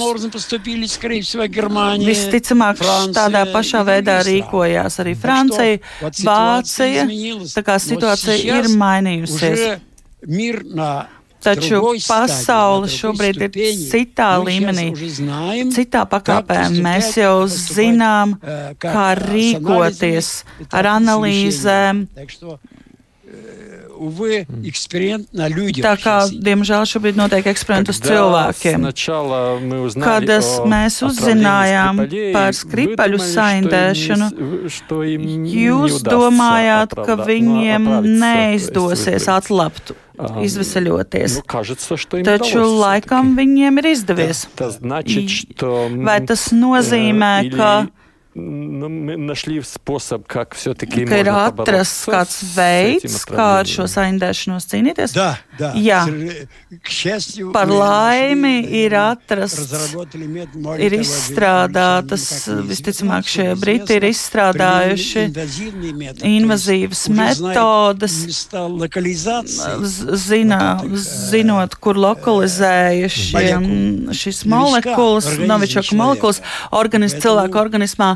Visticamāk, 2.07 2.79
tādā 3.17 3.43
pašā 3.51 3.83
veidā 3.87 4.21
rīkojās 4.27 4.99
arī 5.03 5.13
Francija, 5.19 5.81
Vācija. 6.23 7.03
Tā 7.53 7.61
kā 7.67 7.75
situācija 7.81 8.61
ir 8.61 8.71
mainījusies. 8.79 9.59
Taču 11.37 11.77
pasaule 12.07 12.87
šobrīd 12.89 13.43
ir 13.45 13.51
citā 13.77 14.31
līmenī, 14.41 14.87
citā 15.75 16.01
pakāpē. 16.09 16.63
Mēs 16.81 17.11
jau 17.19 17.45
zinām, 17.51 18.33
kā 18.81 19.05
rīkoties 19.19 20.31
ar 20.73 20.89
analīzēm, 20.95 22.07
увы, 23.96 24.46
эксперимент 24.64 25.32
на 25.32 25.48
людях. 25.48 25.84
Tā 25.84 25.94
kā, 26.00 26.16
diemžēl, 26.30 26.86
šobrīd 26.90 27.18
notiek 27.18 27.46
eksperimenti 27.52 27.92
uz 27.94 28.00
cilvēkiem. 28.02 28.86
Kad 30.02 30.32
mēs 30.72 30.98
uzzinājām 31.06 32.04
par 32.34 32.56
skripaļu 32.56 33.22
saindēšanu, 33.22 34.30
jūs 35.54 36.02
domājāt, 36.06 36.96
ka 36.98 37.18
viņiem 37.22 37.88
neizdosies 38.22 39.28
atlapt 39.30 39.94
izvesaļoties. 40.42 41.40
Taču 42.26 42.62
laikam 42.82 43.32
viņiem 43.38 43.80
ir 43.82 43.90
izdevies. 43.94 44.44
Vai 44.58 46.18
tas 46.28 46.48
nozīmē, 46.54 47.34
ka 47.56 47.72
nu, 48.36 48.88
našli 49.16 49.62
способ, 49.62 50.26
как 50.26 50.54
все-таки 50.54 51.04
ka 51.04 51.18
ir 51.20 51.28
atrasts 51.28 52.08
kāds 52.08 52.40
veids, 52.56 53.24
kā 53.28 53.60
ar 53.60 53.68
šo 53.68 53.84
saindēšanos 53.84 54.64
cīnīties? 54.70 55.12
Да, 55.12 55.36
да. 55.58 55.72
Jā. 55.76 56.06
К 56.80 56.88
счастью, 56.88 57.52
Par 57.52 57.68
laimi 57.68 58.64
ir 58.64 58.96
atrasts, 58.96 59.92
ir 60.80 60.96
izstrādātas, 60.96 62.24
visticamāk, 62.64 63.28
šie 63.28 63.52
briti 63.60 63.98
ir 64.00 64.08
izstrādājuši 64.08 65.26
invazīvas 66.24 67.04
metodas, 67.12 68.16
zina, 70.24 70.62
zinot, 71.04 71.76
kur 71.76 72.00
lokalizējas 72.00 73.20
šīs 74.22 74.42
molekulas, 74.48 75.28
novičoku 75.36 76.00
molekulas 76.00 76.40
organis, 76.72 77.18
cilvēku 77.20 77.60
organismā, 77.60 78.14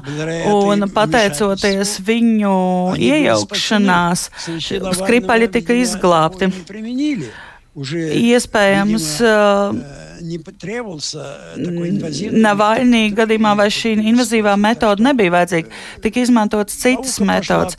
Un 0.51 0.87
pateicoties 0.93 1.95
viņu 2.05 2.55
iejaukšanās, 2.99 4.27
skripaļi 5.01 5.49
tika 5.57 5.77
izglābti. 5.77 6.51
Iespējams, 7.71 9.07
Navaļnī 12.45 13.01
gadījumā 13.17 13.53
vai 13.59 13.67
šī 13.73 13.93
invazīvā 14.11 14.55
metode 14.59 15.03
nebija 15.05 15.33
vajadzīga. 15.35 15.79
Tika 16.03 16.21
izmantotas 16.23 16.77
citas 16.81 17.17
metodas. 17.25 17.77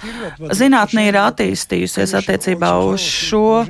Zinātnē 0.58 1.06
ir 1.08 1.18
attīstījusies 1.20 2.14
attiecībā 2.20 2.72
uz 2.86 3.04
šo, 3.04 3.64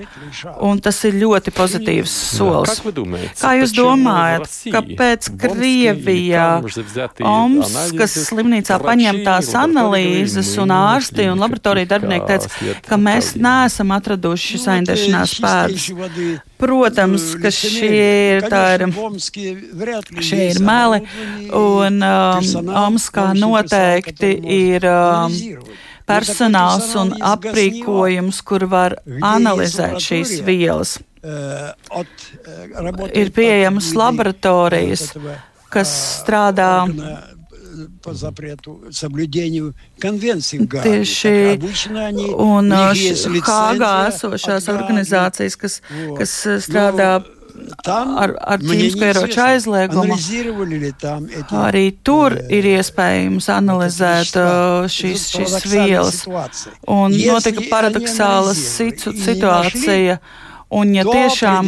un 0.65 0.81
tas 0.83 0.99
ir 1.09 1.19
ļoti 1.23 1.55
pozitīvs 1.57 2.15
solis. 2.37 2.83
Kā 3.41 3.55
jūs 3.61 3.75
domājat, 3.77 4.49
kāpēc 4.75 5.31
Krievijā 5.43 6.47
Omskas 7.33 8.17
slimnīcā 8.29 8.79
paņemtās 8.83 9.53
analīzes 9.63 10.55
un 10.63 10.75
ārsti 10.77 11.29
un 11.33 11.43
laboratorija 11.43 11.93
darbinieki 11.95 12.31
teica, 12.31 12.79
ka 12.89 13.01
mēs 13.01 13.35
neesam 13.41 13.93
atraduši 13.97 14.63
saindēšanās 14.67 15.37
pēdas? 15.43 15.91
Protams, 16.63 17.25
ka 17.43 17.51
šie 17.51 17.89
ir, 18.39 18.45
ir, 18.47 18.85
šie 20.23 20.45
ir 20.53 20.61
meli, 20.63 21.01
un 21.59 21.99
um, 22.07 22.71
Omskā 22.85 23.33
noteikti 23.35 24.31
ir 24.57 24.87
um, 24.87 25.35
personāls 26.07 26.93
un 27.01 27.17
aprīkojums, 27.33 28.43
kur 28.47 28.69
var 28.71 28.95
analizēt 29.27 29.99
šīs 30.07 30.39
vielas. 30.47 31.01
Ir 33.15 33.35
pieejamas 33.35 33.93
laboratorijas, 33.99 35.13
kas 35.73 35.93
strādā 36.23 36.73
по 38.02 38.14
запрету 38.14 38.82
соблюдению 38.92 39.74
конвенции 40.00 40.58
ГАГ. 40.58 40.84
Tieši 40.84 41.60
un 42.38 42.72
Hāgā 42.72 43.94
esošās 44.12 44.70
organizācijas, 44.72 45.56
kas, 45.56 45.82
kas 46.18 46.34
strādā 46.66 47.24
ar, 47.88 48.34
ar 48.38 48.62
ķīmisko 48.62 49.08
ieroču 49.10 49.42
aizliegumu. 49.44 50.18
Arī 51.62 51.86
tur 52.06 52.36
ir 52.54 52.68
iespējams 52.74 53.50
analizēt 53.54 54.38
šīs, 54.94 55.30
šīs 55.36 55.56
vielas. 55.72 56.24
Un 56.88 57.16
notika 57.16 57.66
paradoxāla 57.72 58.54
situācija. 58.58 60.20
Un, 60.73 60.95
ja 60.97 61.03
tiešām 61.05 61.67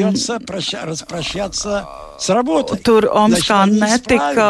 tur 2.86 3.06
Omskā 3.12 3.58
netika 3.68 4.46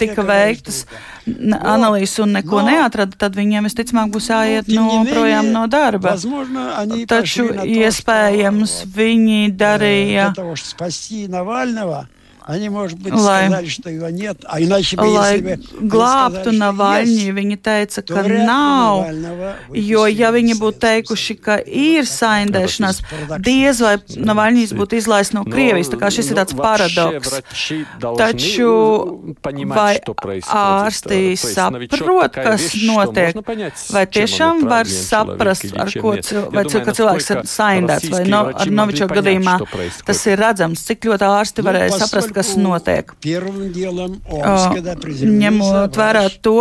tika 0.00 0.24
veiktas 0.26 0.80
analīzes 1.28 2.18
un 2.24 2.34
neko 2.38 2.64
neatrada, 2.66 3.14
tad 3.20 3.38
viņiem 3.38 3.68
visticamāk 3.68 4.10
būs 4.16 4.30
jāiet 4.32 4.72
no 4.74 5.04
projām 5.06 5.52
no 5.54 5.66
darba. 5.70 6.16
Taču 7.12 7.46
iespējams 7.62 8.76
viņi 8.98 9.54
darīja 9.62 10.32
Они, 12.49 12.67
может 12.67 12.97
быть, 12.97 13.13
lai, 13.13 13.45
сказали, 13.45 13.67
что 13.67 13.89
его 13.91 14.09
нет, 14.09 14.37
а 14.45 14.59
иначе 14.59 14.97
бы, 14.97 15.05
lai 15.05 15.37
если 15.37 15.55
бы 15.55 15.85
glābtu 15.85 16.49
Navaļņu, 16.49 17.33
viņi 17.37 17.57
teica, 17.61 18.01
ka 18.01 18.23
nav, 18.25 19.05
jo 19.69 20.05
ja 20.09 20.31
viņi 20.33 20.55
būtu 20.57 20.81
teikuši, 20.81 21.35
ka 21.37 21.59
ir 21.61 22.09
saindēšanās, 22.09 23.03
diez 23.45 23.81
vai 23.85 23.99
Navaļņīs 24.01 24.73
būtu 24.73 24.97
izlaists 24.97 25.35
no 25.37 25.43
Krievijas, 25.45 25.91
tā 25.93 25.99
kā 26.01 26.09
šis 26.09 26.31
ir 26.31 26.39
tāds 26.39 26.57
paradoks. 26.57 27.37
Taču 28.17 28.73
vai 29.69 30.01
ārstī 30.41 31.21
saprot, 31.37 32.33
kas 32.33 32.65
notiek, 32.81 33.37
vai 33.93 34.05
tiešām 34.09 34.65
var 34.65 34.89
saprast, 34.89 35.69
ar 35.77 35.93
ko, 36.01 36.15
vai 36.57 36.65
ka 36.65 36.97
cilvēks 36.97 37.29
ir 37.35 37.43
saindēts, 37.53 38.09
vai 38.09 38.25
no, 38.25 38.41
ar 38.57 38.73
Novičo 38.73 39.05
gadījumā 39.13 39.59
tas 40.09 40.25
ir 40.25 40.41
redzams, 40.41 40.87
cik 40.89 41.11
ļoti 41.11 41.29
ārsti 41.29 41.69
varēja 41.69 42.01
saprast, 42.01 42.32
kas 42.34 42.54
notiek. 42.60 43.12
Ņemot 45.44 45.98
vērā 46.00 46.24
to, 46.44 46.58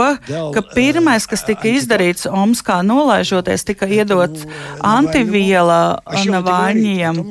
ka 0.56 0.66
pirmais, 0.74 1.28
kas 1.30 1.46
tika 1.48 1.72
izdarīts 1.72 2.30
Omskā 2.30 2.82
nolaižoties, 2.86 3.66
tika 3.68 3.90
iedots 3.90 4.46
antiviela 4.80 6.00
Navaļņiem. 6.08 7.24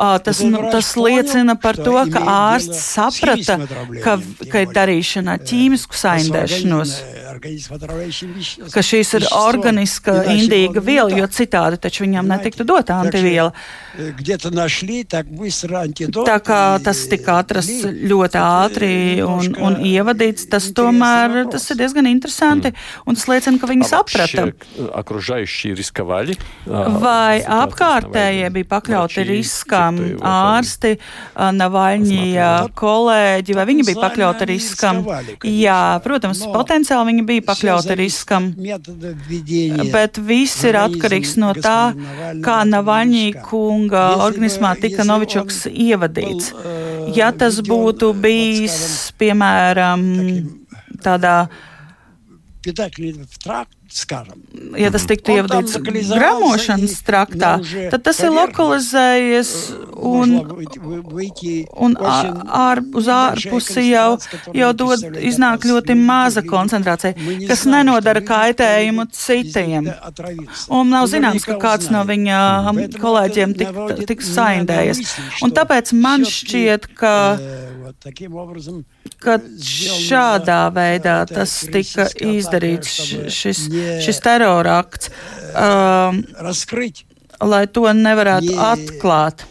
Tas, 0.00 0.40
nu, 0.40 0.62
tas 0.72 0.94
liecina 0.96 1.56
par 1.60 1.76
to, 1.76 1.92
ka 2.12 2.20
ārsts 2.24 2.78
saprata, 2.94 3.58
ka, 4.00 4.16
ka 4.48 4.62
ir 4.64 4.70
darīšana 4.72 5.34
ķīmisku 5.44 5.98
saindēšanos, 6.00 6.94
ka 8.72 8.84
šīs 8.84 9.10
ir 9.18 9.26
organiska 9.36 10.14
indīga 10.32 10.80
viela, 10.84 11.12
jo 11.12 11.26
citādi 11.28 11.76
taču 11.84 12.06
viņam 12.06 12.32
netiktu 12.32 12.64
dot 12.68 12.92
antiviela. 12.94 13.52
Tā 16.30 16.38
kā 16.48 16.62
tas 16.84 17.04
tika 17.12 17.36
atrasts 17.42 17.84
ļoti 17.84 18.40
ātri 18.40 18.92
un, 19.26 19.52
un 19.60 19.78
ievadīts, 19.84 20.48
tas 20.52 20.70
tomēr 20.76 21.42
tas 21.52 21.68
ir 21.72 21.80
diezgan 21.82 22.08
interesanti, 22.08 22.72
un 23.04 23.20
tas 23.20 23.28
liecina, 23.28 23.60
ka 23.60 23.68
viņi 23.68 23.90
saprata. 23.92 24.48
Vai 27.04 27.42
apkārtējie 27.44 28.48
bija 28.56 28.70
pakļauti 28.76 29.28
riskam? 29.28 29.89
Tiešām 29.96 30.26
ārsti, 30.30 30.92
Navaļņija 31.34 32.50
kolēģi, 32.78 33.56
vai 33.58 33.64
viņi 33.70 33.86
bija 33.88 34.02
pakļauti 34.04 34.48
riskam? 34.50 35.02
Jā, 35.46 35.80
protams, 36.04 36.42
potenciāli 36.52 37.12
viņi 37.12 37.26
bija 37.28 37.46
pakļauti 37.48 37.96
riskam, 38.00 38.50
bet 39.94 40.20
viss 40.30 40.64
ir 40.68 40.78
atkarīgs 40.80 41.36
no 41.40 41.54
tā, 41.58 41.92
kā 42.44 42.60
Navaļņija 42.68 43.44
kunga 43.48 44.04
organismā 44.26 44.74
tika 44.80 45.06
Novičoks 45.08 45.66
ievadīts. 45.70 46.52
Ja 47.16 47.32
tas 47.34 47.58
būtu 47.64 48.12
bijis, 48.20 49.10
piemēram, 49.18 50.06
tādā 51.02 51.36
ja 54.78 54.90
tas 54.94 55.06
tiktu 55.08 55.34
ievadīts 55.34 55.78
gramošanas 56.12 56.98
traktā, 57.06 57.56
tad 57.90 58.04
tas 58.06 58.20
ir 58.22 58.32
lokalizējies 58.34 59.50
un, 59.96 60.34
un 61.86 61.96
ār, 61.98 62.82
uz 62.96 63.10
ārpusi 63.10 63.86
jau, 63.88 64.14
jau 64.56 64.70
dod, 64.76 65.04
iznāk 65.18 65.66
ļoti 65.68 65.96
maza 65.98 66.44
koncentrācija, 66.46 67.14
kas 67.48 67.66
nenodara 67.70 68.22
kaitējumu 68.26 69.08
citiem. 69.16 69.90
Un 70.70 70.94
nav 70.94 71.10
zināms, 71.10 71.46
ka 71.48 71.58
kāds 71.60 71.90
no 71.92 72.04
viņa 72.08 72.40
kolēģiem 73.00 73.56
tik, 73.58 73.82
tik 74.12 74.24
saindējies. 74.26 75.02
Un 75.44 75.54
tāpēc 75.56 75.92
man 75.98 76.26
šķiet, 76.28 76.90
ka 77.00 77.14
ka 79.20 79.36
šādā 79.64 80.60
veidā 80.74 81.16
tas 81.28 81.52
tika 81.72 82.06
izdarīts, 82.24 82.94
šis, 83.32 83.62
šis 84.04 84.20
terorakts, 84.24 85.10
um, 85.52 86.22
lai 87.52 87.64
to 87.72 87.86
nevarētu 87.96 88.56
atklāt. 88.70 89.46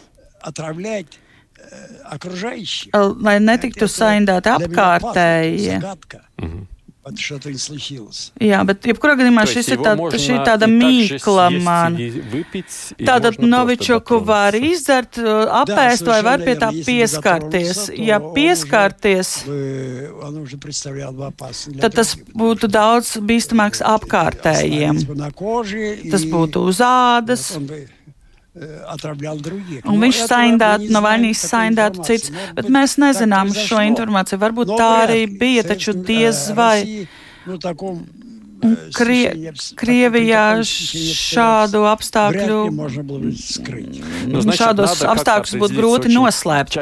Lai 3.22 3.38
netiktu 3.42 3.86
saindēti 3.90 4.54
apkārtējie. 4.56 5.80
Mhm. 6.40 6.69
Jā, 8.40 8.60
bet 8.66 8.86
jebkurā 8.86 9.14
gadījumā 9.18 9.44
šis 9.50 9.68
ir 9.74 9.80
tā, 9.82 9.94
šī 9.98 10.34
ir 10.36 10.42
tāda 10.46 10.68
mīkla 10.70 11.46
man. 11.64 11.96
Tātad 13.00 13.38
Novičoku 13.42 14.20
var 14.24 14.54
izdzert, 14.58 15.18
apēst 15.20 16.06
vai 16.08 16.20
var 16.26 16.44
pie 16.44 16.54
tā 16.60 16.70
pieskarties. 16.86 17.90
Ja 17.96 18.20
pieskarties, 18.20 19.32
tad 21.80 21.94
tas 21.98 22.14
būtu 22.36 22.70
daudz 22.70 23.16
bīstamāks 23.20 23.82
apkārtējiem. 23.94 25.02
Tas 26.10 26.24
būtu 26.28 26.66
uz 26.70 26.80
ādas. 26.84 27.50
Un 29.86 30.00
viņš 30.02 30.20
saindētu, 30.26 30.88
Navaļnijas 30.90 31.42
saindētu 31.52 32.02
cits, 32.08 32.32
bet 32.56 32.66
mēs 32.72 32.96
nezinām 32.98 33.52
šo 33.54 33.78
informāciju. 33.86 34.40
Varbūt 34.42 34.72
tā 34.74 34.88
arī 35.04 35.20
bija, 35.38 35.62
taču 35.68 35.94
diez 35.94 36.48
vai. 36.58 37.06
Krie, 38.92 39.52
Krievijā 39.78 40.44
šādu 40.68 41.80
apstākļu, 41.88 42.58
nu, 44.28 44.42
šādos 44.52 45.00
apstākļus 45.08 45.54
būtu 45.62 45.78
grūti 45.78 46.12
noslēpt. 46.12 46.76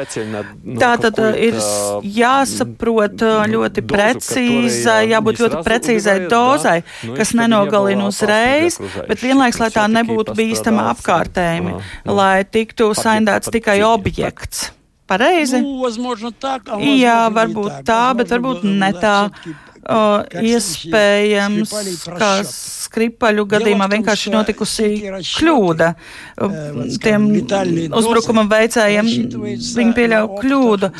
Tā 0.81 0.89
tad 1.03 1.21
ir 1.39 1.59
jāsaprot 2.03 3.23
ļoti 3.53 3.85
precīza, 3.87 4.97
jābūt 5.07 5.39
ļoti 5.45 5.61
precīzai 5.67 6.17
dozai, 6.31 6.79
kas 7.15 7.31
nenogalina 7.37 8.09
uzreiz, 8.09 8.79
bet 9.07 9.23
vienlaiks, 9.23 9.61
lai 9.63 9.71
tā 9.75 9.87
nebūtu 9.91 10.35
bīstama 10.35 10.89
apkārtējumi, 10.95 11.77
lai 12.11 12.43
tiktu 12.43 12.91
saindēts 12.97 13.55
tikai 13.55 13.79
objekts. 13.87 14.73
Pareizi? 15.09 15.63
Jā, 16.99 17.17
varbūt 17.33 17.79
tā, 17.87 18.03
bet 18.19 18.29
varbūt 18.29 18.67
ne 18.67 18.91
tā 18.93 19.15
uh, 19.89 20.43
iespējams, 20.53 21.73
kā 22.19 22.33
skripaļu 22.89 23.45
gadījumā 23.49 23.87
vienkārši 23.91 24.31
notikusi 24.33 24.87
kļūda. 25.37 25.89
Tiem 27.03 27.27
uzbrukuma 27.97 28.45
veicējiem 28.49 29.09
viņi 29.59 29.95
pieļauj 29.97 30.29
kļūdu, 30.43 30.91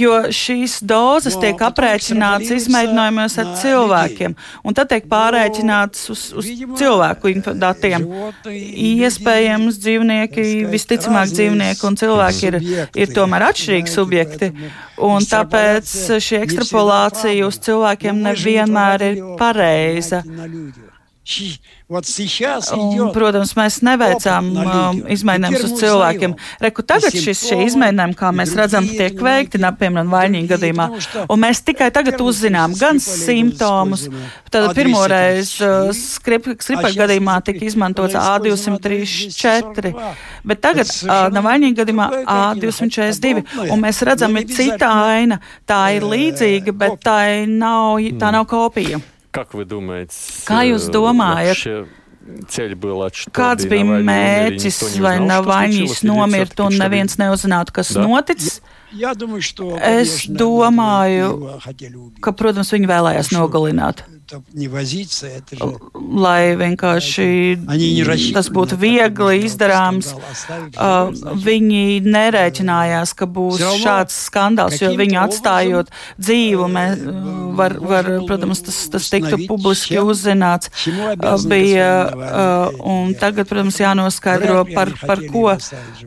jo 0.00 0.18
šīs 0.36 0.80
dozes 0.86 1.38
tiek 1.40 1.60
aprēķināts 1.70 2.52
izmēģinājumos 2.58 3.38
ar 3.40 3.54
cilvēkiem, 3.62 4.36
un 4.64 4.76
tad 4.76 4.92
tiek 4.92 5.08
pārēķināts 5.10 6.10
uz, 6.12 6.26
uz 6.40 6.50
cilvēku 6.80 7.34
datiem. 7.60 8.06
Iespējams, 8.50 9.80
dzīvnieki, 9.80 10.46
visticamāk, 10.70 11.32
dzīvnieki 11.32 11.86
un 11.88 11.98
cilvēki 12.00 12.50
ir, 12.50 12.60
ir 13.04 13.16
tomēr 13.16 13.48
atšķirīgi 13.50 13.94
subjekti, 13.94 14.52
un 15.00 15.24
tāpēc 15.24 15.90
šī 16.20 16.42
ekstrapolācija 16.44 17.48
uz 17.48 17.60
cilvēkiem 17.64 18.20
nevienmēr 18.30 19.06
ir 19.10 19.20
pareiza. 19.40 20.22
Un, 22.76 23.10
protams, 23.14 23.52
mēs 23.58 23.80
neveicām 23.86 24.50
um, 24.54 25.00
izmēģinājumus 25.10 25.64
uz 25.66 25.72
cilvēkiem. 25.80 26.34
Reku 26.62 26.84
tagad 26.86 27.14
šis, 27.14 27.42
šie 27.48 27.58
izmēģinājumi, 27.66 28.16
kā 28.18 28.30
mēs 28.36 28.54
redzam, 28.58 28.86
tiek 28.86 29.18
veikti, 29.18 29.58
piemēram, 29.58 30.12
vainīga 30.14 30.54
gadījumā. 30.54 30.86
Un 31.26 31.42
mēs 31.42 31.62
tikai 31.66 31.90
tagad 31.94 32.20
uzzinām 32.22 32.76
gan 32.78 33.02
simptomus. 33.02 34.06
Tad 34.50 34.70
pirmoreiz 34.78 35.56
uh, 35.62 35.90
skripaļu 35.94 36.98
gadījumā 37.02 37.36
tika 37.46 37.66
izmantots 37.66 38.18
A234, 38.18 39.94
bet 40.46 40.62
tagad 40.62 40.90
uh, 41.06 41.42
vainīga 41.42 41.82
gadījumā 41.82 42.10
A242. 42.22 43.46
Un 43.70 43.82
mēs 43.82 44.02
redzam, 44.06 44.38
ir 44.38 44.50
cita 44.50 44.90
aina. 45.10 45.42
Tā 45.66 45.84
ir 45.96 46.06
līdzīga, 46.06 46.74
bet 46.74 47.00
tā 47.06 47.22
nav, 47.50 47.98
tā 48.20 48.30
nav 48.34 48.46
kopija. 48.50 49.02
Как 49.35 49.53
вы 49.53 49.65
думаете? 49.67 50.15
Kā 50.47 50.63
jūs 50.63 50.87
domājat? 50.93 51.89
Ceļi 52.25 52.77
bija 52.81 53.05
atšķirīgi. 53.05 53.33
Kāds 53.37 53.67
bija 53.69 53.97
mērķis, 54.07 54.79
vai 55.03 55.17
Navaļņīs 55.21 55.99
nomirt 56.07 56.63
un 56.65 56.79
neviens 56.81 57.19
neuzzinātu, 57.21 57.75
kas 57.75 57.91
da? 57.93 58.05
noticis? 58.07 58.61
Es 59.85 60.15
domāju, 60.31 61.59
ka, 62.23 62.33
protams, 62.33 62.71
viņi 62.73 62.89
vēlējās 62.89 63.29
nogalināt 63.35 64.05
lai 66.10 66.54
vienkārši 66.58 67.36
tas 68.34 68.48
būtu 68.52 68.78
viegli 68.80 69.44
izdarāms. 69.46 70.12
Uh, 70.14 71.10
viņi 71.44 72.00
nerēķinājās, 72.06 73.14
ka 73.18 73.28
būs 73.30 73.62
šāds 73.82 74.16
skandāls, 74.26 74.78
jo 74.82 74.92
viņi 74.98 75.18
atstājot 75.22 75.92
dzīvu, 76.20 76.68
mē, 76.70 76.84
var, 77.58 77.76
var, 77.92 78.10
protams, 78.28 78.62
tas, 78.66 78.80
tas 78.92 79.10
tiktu 79.12 79.42
publiski 79.50 80.00
uzzināts. 80.02 80.70
Uh, 80.86 81.36
bija, 81.50 81.90
uh, 82.10 82.80
un 82.94 83.14
tagad, 83.20 83.48
protams, 83.50 83.80
jānoskaidro, 83.82 84.64
par, 84.74 84.92
par 85.04 85.24
ko 85.30 85.46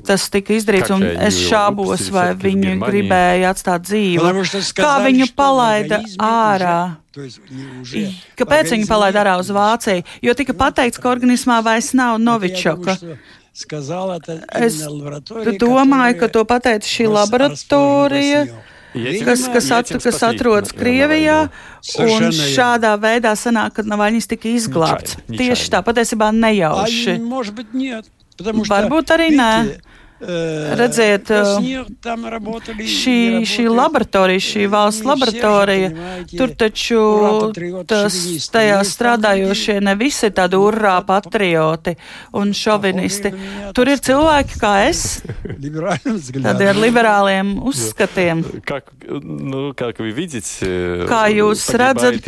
tas 0.07 0.27
tika 0.33 0.57
izdarīts, 0.57 0.93
un 0.93 1.05
es 1.13 1.39
šābos, 1.47 2.09
vai 2.13 2.31
viņi 2.39 2.77
gribēja 2.83 3.53
atstāt 3.53 3.87
dzīvu. 3.87 4.33
Kā 4.77 4.97
viņu 5.05 5.31
palaida 5.37 6.03
ārā? 6.19 7.02
Kāpēc 7.13 8.71
viņi 8.73 8.87
palaida 8.89 9.21
ārā 9.21 9.37
uz 9.37 9.49
Vāciju? 9.53 10.01
Jo 10.25 10.33
tika 10.33 10.53
pateikts, 10.57 10.97
ka 10.97 11.11
organismā 11.11 11.59
vairs 11.65 11.91
nav 11.93 12.17
novičoka. 12.21 12.95
Es 14.57 14.79
domāju, 15.61 16.17
ka 16.19 16.27
to 16.33 16.41
pateica 16.49 16.87
šī 16.89 17.05
laboratorija. 17.13 18.45
Kas, 19.25 19.47
kas, 19.49 19.67
at, 19.73 19.89
kas 20.03 20.19
atrodas 20.21 20.73
Krievijā, 20.77 21.49
un 22.01 22.27
šādā 22.29 22.91
veidā 23.01 23.31
sanāk, 23.37 23.73
ka 23.79 23.85
Navaļņis 23.89 24.27
tika 24.29 24.49
izglābts. 24.53 25.15
Tieši 25.29 25.71
tā, 25.73 25.81
patiesībā 25.85 26.29
nejauši. 26.33 27.15
Varbūt 28.69 29.13
arī 29.15 29.31
nē. 29.33 29.53
Redziet, 30.22 31.30
šī, 32.90 33.18
šī 33.46 33.64
laboratorija, 33.70 34.42
šī 34.42 34.64
valsts 34.66 35.04
laboratorija, 35.06 35.90
tur 36.32 36.50
taču 36.58 37.02
tas, 37.86 38.16
tajā 38.50 38.80
strādājošie 38.82 39.76
ne 39.86 39.94
visi 40.00 40.26
ir 40.26 40.34
tādi 40.34 40.58
urrā 40.58 40.96
patrioti 41.06 41.94
un 42.34 42.50
šovinisti. 42.50 43.30
Tur 43.78 43.92
ir 43.92 44.02
cilvēki 44.02 44.58
kā 44.58 44.72
es, 44.88 45.20
tādi 45.46 46.66
ar 46.66 46.82
liberāliem 46.82 47.54
uzskatiem. 47.70 48.42
Kā, 48.66 48.80
nu, 49.22 49.70
kā, 49.78 49.92
видите, 50.02 50.72
kā 51.06 51.22
jūs 51.30 51.62
redzat, 51.78 52.26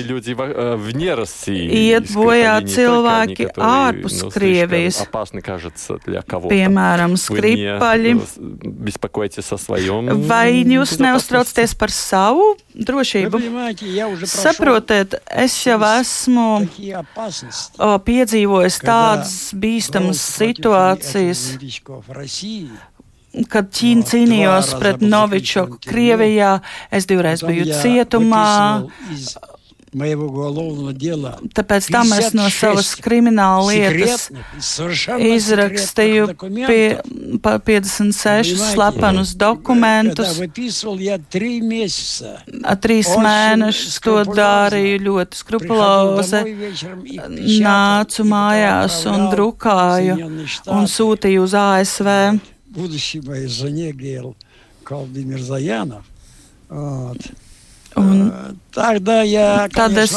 iet 1.50 2.14
bojā 2.14 2.54
cilvēki 2.70 3.50
ārpus 3.58 4.22
Krievijas. 4.30 5.02
Piemēram, 6.54 7.18
skripa 7.18 7.80
apaļi. 7.85 8.13
Vai 10.27 10.63
jūs 10.65 10.95
neuztraucaties 11.01 11.75
par 11.77 11.93
savu 11.93 12.55
drošību? 12.75 13.41
Saprotiet, 14.29 15.15
es 15.29 15.57
jau 15.65 15.77
esmu 15.91 16.47
piedzīvojis 18.09 18.81
tādas 18.85 19.37
bīstamas 19.53 20.21
situācijas, 20.39 21.45
kad 23.51 23.67
Ķīna 23.75 24.07
cīnījos 24.07 24.75
pret 24.79 25.01
Novičoku 25.03 25.81
Krievijā, 25.83 26.61
es 26.91 27.07
divreiz 27.09 27.43
biju 27.43 27.67
cietumā 27.75 28.87
Tāpēc 29.94 31.88
tam 31.90 32.12
es 32.14 32.30
no 32.36 32.46
savas 32.54 32.92
krimināla 33.02 33.72
lietas 33.74 34.28
izrakstīju 35.18 36.28
pie, 36.38 36.84
pa 37.42 37.56
56 37.58 38.54
slepenus 38.70 39.34
dokumentus. 39.34 40.38
Trīs 42.86 43.10
mēnešus 43.26 43.98
to 44.06 44.16
darīju 44.30 45.02
ļoti 45.08 45.42
skrupulozi. 45.42 46.44
Nācu 47.66 48.28
mājās 48.30 49.02
un 49.10 49.26
drukāju 49.34 50.16
un 50.70 50.90
sūtīju 50.94 51.44
uz 51.48 51.58
ASV. 51.64 52.08
Будущей 52.70 53.20
моей 53.26 53.48
жене 53.48 53.90
Гейл 53.90 54.36
Колби 54.84 55.24
Мирзаянов. 55.24 56.04
Вот. 56.68 57.18
Un 57.95 58.55
Tādā, 58.75 59.21
jā, 59.23 59.67
Tad 59.71 59.95
es, 60.01 60.11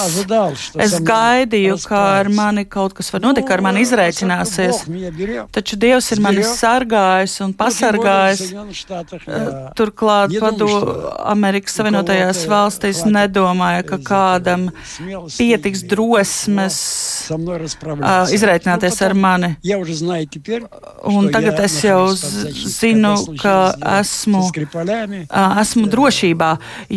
es 0.82 0.94
gaidīju, 1.06 1.76
ka 1.86 1.98
ar 2.18 2.28
mani 2.34 2.64
kaut 2.66 2.94
kas 2.96 3.12
var 3.14 3.22
notikt, 3.22 3.46
ka 3.46 3.54
ar 3.54 3.62
mani 3.62 3.84
izreikināsies. 3.86 4.80
Taču 5.54 5.78
Dievs 5.78 6.10
ir 6.14 6.22
mani 6.24 6.42
sargājis 6.42 7.36
un 7.44 7.52
pasargājis. 7.58 8.42
Eh, 8.50 9.46
turklāt 9.78 10.34
padu 10.42 10.66
Amerikas 11.30 11.78
Savienotajās 11.78 12.42
valstīs 12.50 13.04
nedomāja, 13.06 13.84
ka 13.92 14.00
kādam 14.08 14.66
pietiks 15.36 15.84
drosmes 15.86 16.80
eh, 17.30 18.34
izreikināties 18.34 18.98
ar 19.06 19.14
mani. 19.14 19.52
Un 21.06 21.30
tagad 21.30 21.62
es 21.62 21.78
jau 21.86 22.02
zinu, 22.18 23.14
ka 23.38 23.56
esmu, 24.00 24.42
esmu 25.62 25.86
drošībā, 25.94 26.52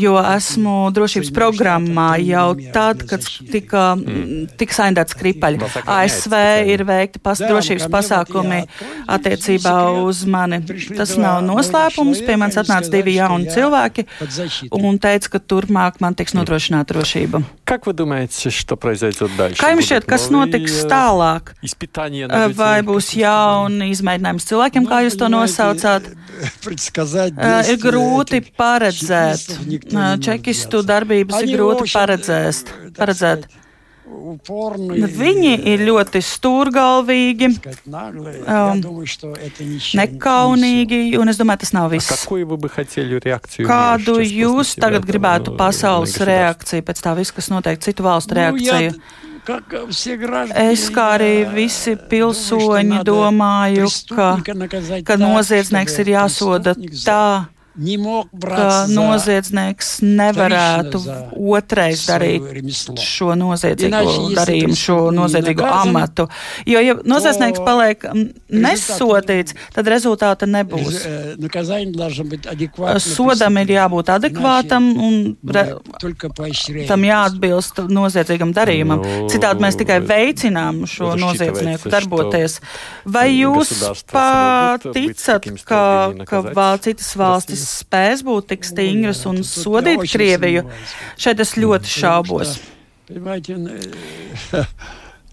jo 0.07 0.17
esmu 0.25 0.70
drošības 0.70 1.32
programmā 1.34 1.46
programmā 1.46 2.16
jau 2.22 2.54
tad, 2.72 3.02
kad 3.08 3.24
tika, 3.50 3.84
mm. 3.96 4.56
tika 4.58 4.76
saindēts 4.76 5.16
Kripaļi. 5.18 5.60
ASV 5.84 6.34
ir 6.72 6.84
veikti 6.86 7.22
pas, 7.22 7.40
drošības 7.40 7.88
pasākumi 7.92 8.62
attiecībā 9.06 9.76
uz 10.02 10.24
mani. 10.28 10.62
Tas 10.96 11.16
nav 11.20 11.42
noslēpums. 11.46 12.22
Pie 12.26 12.38
manis 12.40 12.58
atnāca 12.60 12.90
divi 12.92 13.16
jauni 13.18 13.50
cilvēki 13.52 14.06
un 14.76 15.00
teica, 15.02 15.36
ka 15.36 15.42
turpmāk 15.42 16.00
man 16.04 16.16
tiks 16.18 16.36
nodrošināta 16.36 16.94
drošība. 16.94 17.42
Как 17.66 17.86
вы 17.86 17.94
думаете, 17.94 18.50
что 18.50 18.76
произойдет 18.76 19.30
дальше? 19.36 19.58
Kā 19.58 19.72
jums 19.74 19.88
šķiet, 19.88 20.04
kas 20.06 20.28
notiks 20.30 20.84
tālāk? 20.86 21.56
Vai 22.54 22.78
būs 22.86 23.10
jauni 23.18 23.90
izmēģinājumi 23.90 24.44
cilvēkiem, 24.46 24.86
kā 24.86 25.02
jūs 25.02 25.18
to 25.18 25.26
nosaucāt? 25.26 26.06
Ir 27.66 27.80
grūti 27.82 28.38
paredzēt. 28.54 29.58
Čekistu 30.61 30.85
darbības 30.85 31.41
ir 31.41 31.57
grūti 31.57 31.89
paredzēt. 31.89 32.71
paredzēt. 32.97 33.47
Viņi 35.17 35.51
ir 35.71 35.83
ļoti 35.87 36.19
stūrgalvīgi, 36.25 37.47
um, 37.87 38.81
nekaunīgi, 40.01 40.99
un 41.21 41.31
es 41.31 41.39
domāju, 41.39 41.61
tas 41.63 41.71
nav 41.77 41.87
viss. 41.93 42.25
Kādu 43.69 44.17
jūs 44.19 44.75
tagad 44.75 45.07
gribētu 45.07 45.55
pasaules 45.57 46.17
reakciju 46.19 46.83
pēc 46.89 47.01
tā 47.05 47.15
viss, 47.17 47.31
kas 47.31 47.49
notiek 47.53 47.79
citu 47.79 48.03
valstu 48.03 48.35
reakciju? 48.41 48.97
Es 50.59 50.89
kā 50.93 51.07
arī 51.15 51.31
visi 51.55 51.95
pilsoņi 51.95 53.01
domāju, 53.07 53.87
ka, 54.11 54.27
ka 55.07 55.17
noziedznieks 55.17 55.97
ir 56.03 56.13
jāsoda 56.13 56.75
tā, 56.75 57.23
ka 57.71 58.85
noziedznieks 58.91 60.01
nevarētu 60.03 60.99
otrais 61.39 62.03
darīt 62.09 62.73
šo 62.99 63.31
noziedzīgo 63.39 64.33
darījumu, 64.35 64.75
šo 64.75 64.97
noziedzīgo 65.15 65.63
amatu. 65.63 66.27
Jo, 66.67 66.81
ja 66.83 66.97
noziedznieks 67.07 67.63
paliek 67.63 68.03
nesodīts, 68.51 69.55
tad 69.71 69.87
rezultāta 69.91 70.49
nebūs. 70.51 70.99
Sodam 73.05 73.61
ir 73.63 73.73
jābūt 73.77 74.11
adekvātam 74.17 74.91
un 74.99 75.17
re, 75.55 75.65
tam 76.91 77.07
jāatbilst 77.07 77.83
noziedzīgam 77.87 78.51
darījumam. 78.57 79.05
Citādi 79.31 79.63
mēs 79.63 79.79
tikai 79.79 80.01
veicinām 80.11 80.83
šo 80.91 81.15
noziedznieku 81.19 81.91
darboties. 81.93 82.59
Vai 83.07 83.29
jūs 83.37 83.71
paticat, 84.11 85.47
ka, 85.63 85.83
ka 86.27 86.43
citas 86.83 87.15
valstis 87.15 87.61
spēs 87.71 88.23
būt 88.27 88.51
tik 88.53 88.67
stingras 88.67 89.25
un 89.29 89.43
sodīt 89.47 90.05
Krieviju? 90.11 90.65
Šeit 91.19 91.43
es 91.43 91.55
ļoti 91.59 91.95
šaubos. 91.99 92.57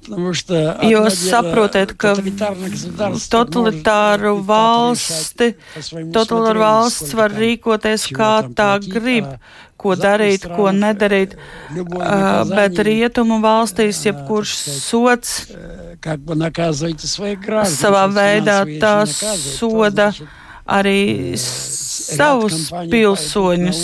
Jūs 0.09 1.19
saprotat, 1.21 1.93
ka 2.01 2.15
totalitāru 3.29 4.39
valsti, 4.47 5.51
totalitāru 6.15 6.63
valsts 6.63 7.13
var 7.19 7.35
rīkoties 7.37 8.07
kā 8.17 8.31
tā 8.57 8.71
grib, 8.85 9.29
ko 9.79 9.95
darīt, 9.99 10.47
ko 10.57 10.73
nedarīt, 10.73 11.37
bet 12.55 12.81
rietumu 12.89 13.41
valstīs 13.45 14.01
jebkurš 14.09 14.57
sots 14.81 15.37
savā 17.77 18.07
veidā 18.15 18.59
tā 18.81 18.97
soda 19.07 20.13
arī 20.69 21.37
savus 22.09 22.69
pilsoņus, 22.91 23.83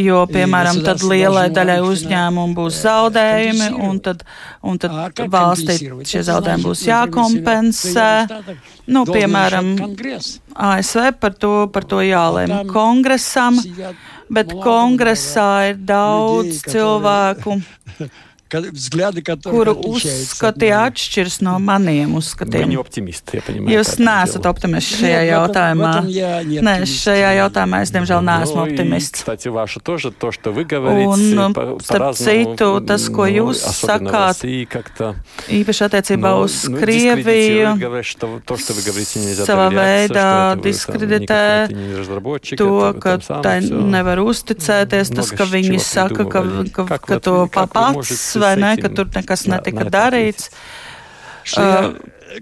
jo, 0.00 0.20
piemēram, 0.30 0.80
tad 0.86 1.04
lielai 1.06 1.46
daļai 1.54 1.78
uzņēmumu 1.84 2.56
būs 2.56 2.80
zaudējumi, 2.84 3.70
un 3.86 4.00
tad, 4.04 4.24
un 4.64 4.80
tad 4.82 5.22
valstī 5.32 5.78
šie 6.08 6.24
zaudējumi 6.28 6.68
būs 6.68 6.84
jākompensē. 6.88 8.10
Nu, 8.90 9.04
piemēram, 9.08 9.74
ASV 10.54 11.14
par 11.20 11.38
to, 11.40 11.54
par 11.72 11.88
to 11.88 12.02
jālēm 12.04 12.68
kongresam, 12.72 13.60
bet 14.32 14.52
kongresā 14.64 15.50
ir 15.72 15.82
daudz 15.88 16.64
cilvēku 16.68 17.60
взгляды, 18.53 19.21
kuru 19.43 19.75
uzskati 19.85 20.71
atšķiras 20.73 21.39
no 21.45 21.57
maniem 21.61 22.15
uzskatiem. 22.17 22.65
Viņi 22.65 22.79
optimisti, 22.81 23.37
ja 23.37 23.43
Jūs 23.75 23.99
neesat 24.01 24.45
optimists 24.49 24.97
šajā 24.97 25.21
jautājumā. 25.29 25.91
Nē, 26.65 26.73
šajā 26.89 27.31
jautājumā 27.43 27.83
es, 27.85 27.93
diemžēl, 27.93 28.23
neesmu 28.25 28.63
optimists. 28.63 29.25
Un, 31.09 31.21
starp 31.85 32.17
citu, 32.17 32.69
tas, 32.89 33.05
ko 33.13 33.27
jūs 33.29 33.61
sakāt, 33.79 34.41
īpaši 35.59 35.85
attiecībā 35.89 36.33
uz 36.41 36.57
Krieviju, 36.73 37.75
savā 39.45 39.69
veidā 39.73 40.29
diskreditē 40.57 41.43
to, 42.57 42.71
ka 42.97 43.17
tai 43.45 43.59
nevar 43.69 44.23
uzticēties, 44.25 45.13
tas, 45.13 45.33
ka 45.37 45.45
viņi 45.49 45.79
saka, 45.83 46.25
ka, 46.25 46.43
ka, 46.73 46.97
ka 46.97 47.21
to 47.23 47.37
pats 47.53 48.39
vai 48.43 48.55
ne, 48.59 48.75
ka 48.81 48.91
tur 48.93 49.09
nekas 49.15 49.47
netika 49.51 49.89
darīts. 49.89 50.49
Uh, 51.57 51.93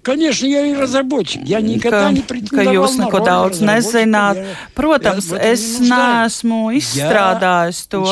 Конечно, 0.02 0.46
я 0.46 0.66
и 0.66 0.76
разработчик. 0.76 1.42
Я 1.46 1.62
никогда 1.62 2.08
ka, 2.08 2.12
не 2.12 2.22
ka 2.22 2.64
jūs 2.68 2.98
neko 3.00 3.20
daudz 3.24 3.62
nezināt. 3.64 4.40
Protams, 4.76 5.32
es 5.32 5.80
neesmu 5.80 6.76
izstrādājis 6.76 7.80
to. 7.92 8.04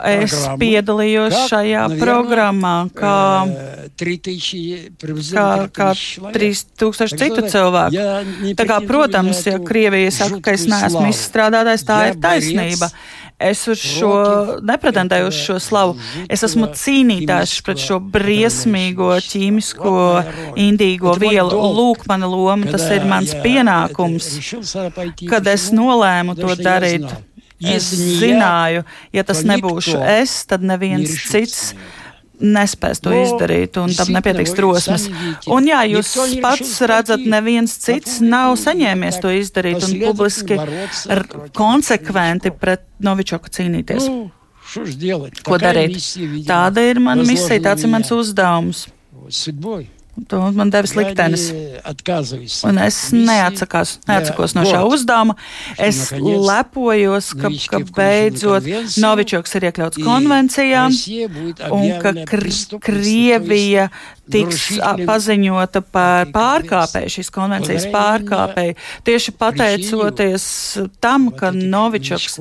Es 0.00 0.36
piedalījos 0.60 1.36
šajā 1.50 1.84
programmā 2.00 2.88
kā, 2.96 3.18
kā, 3.98 5.50
kā 5.76 5.90
3000 6.38 7.20
citu 7.20 7.46
cilvēku. 7.52 8.08
Tā 8.56 8.68
kā, 8.68 8.80
protams, 8.88 9.44
ja 9.44 9.60
Krievija 9.60 10.14
saka, 10.22 10.40
ka 10.40 10.56
es 10.56 10.68
neesmu 10.70 11.08
izstrādājis, 11.12 11.88
tā 11.88 12.02
ir 12.12 12.20
taisnība. 12.22 12.92
Es 13.41 13.65
uz 13.67 13.81
šo 13.81 14.13
nepretendēju 14.63 15.27
uz 15.31 15.39
šo 15.45 15.57
slavu. 15.61 15.97
Es 16.31 16.45
esmu 16.45 16.69
cīnītājs 16.77 17.57
pret 17.65 17.81
šo 17.81 17.99
briesmīgo 18.13 19.09
ķīmisko 19.25 19.95
indīgo 20.63 21.15
vielu. 21.19 21.59
Lūk, 21.73 22.07
mana 22.09 22.29
loma, 22.29 22.71
tas 22.71 22.87
ir 22.93 23.07
mans 23.09 23.33
pienākums, 23.43 24.29
kad 25.27 25.49
es 25.51 25.71
nolēmu 25.75 26.37
to 26.39 26.55
darīt. 26.59 27.09
Es 27.63 27.85
zināju, 27.95 28.81
ja 29.15 29.23
tas 29.23 29.43
nebūšu 29.47 30.01
es, 30.17 30.41
tad 30.49 30.65
neviens 30.67 31.13
cits 31.29 31.71
nespēs 32.41 33.01
to 33.03 33.13
izdarīt, 33.13 33.77
un 33.81 33.93
tam 33.93 34.09
nepietiks 34.15 34.55
drosmes. 34.57 35.07
Un 35.51 35.67
jā, 35.69 35.83
jūs 35.91 36.13
pats 36.43 36.73
redzat, 36.89 37.23
neviens 37.29 37.75
cits 37.83 38.19
nav 38.23 38.55
saņēmies 38.61 39.19
to 39.23 39.33
izdarīt 39.37 39.85
un 39.85 39.97
publiski 40.01 40.57
konsekventi 41.57 42.53
pret 42.57 42.87
Novičoku 43.03 43.51
cīnīties. 43.53 44.09
Ko 45.45 45.59
darīt? 45.61 45.99
Tāda 46.47 46.85
ir 46.89 47.01
mana 47.03 47.25
misija, 47.27 47.61
tāds 47.69 47.85
ir 47.85 47.93
mans 47.93 48.09
uzdevums. 48.15 48.87
To 50.29 50.51
man 50.51 50.69
devis 50.69 50.91
liktenis. 50.93 51.47
Un 52.69 52.77
es 52.83 52.97
neatsakās, 53.17 53.95
neatsakos 54.05 54.53
no 54.53 54.61
šā 54.67 54.83
uzdevuma. 54.85 55.33
Es 55.81 56.11
lepojos, 56.13 57.31
ka, 57.39 57.49
ka 57.71 57.79
beidzot 57.97 58.67
Novičoks 59.01 59.57
ir 59.57 59.67
iekļauts 59.71 60.03
konvencijā 60.05 60.85
un 61.73 61.89
ka 62.03 62.13
Kr 62.29 62.45
Krievija 62.83 63.89
tiks 64.29 64.69
paziņota 65.01 65.81
par 65.81 66.29
pārkāpēju, 66.35 67.17
šīs 67.17 67.33
konvencijas 67.33 67.89
pārkāpēju. 67.93 68.77
Tieši 69.09 69.33
pateicoties 69.41 70.49
tam, 71.01 71.31
ka 71.33 71.49
Novičoks, 71.57 72.37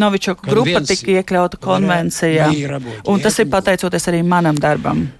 Novičoka 0.00 0.48
grupa 0.48 0.80
tika 0.88 1.18
iekļauta 1.20 1.60
konvencijā. 1.60 2.48
Un 3.04 3.20
tas 3.20 3.36
ir 3.36 3.52
pateicoties 3.52 4.08
arī 4.08 4.24
manam 4.24 4.56
darbam. 4.56 5.10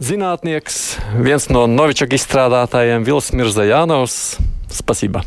Zinātnieks, 0.00 0.96
viens 1.20 1.44
no 1.52 1.66
Novičaka 1.68 2.16
izstrādātājiem, 2.16 3.04
Vils 3.04 3.32
Mirzajanovs. 3.36 4.38
Spasībā. 4.70 5.24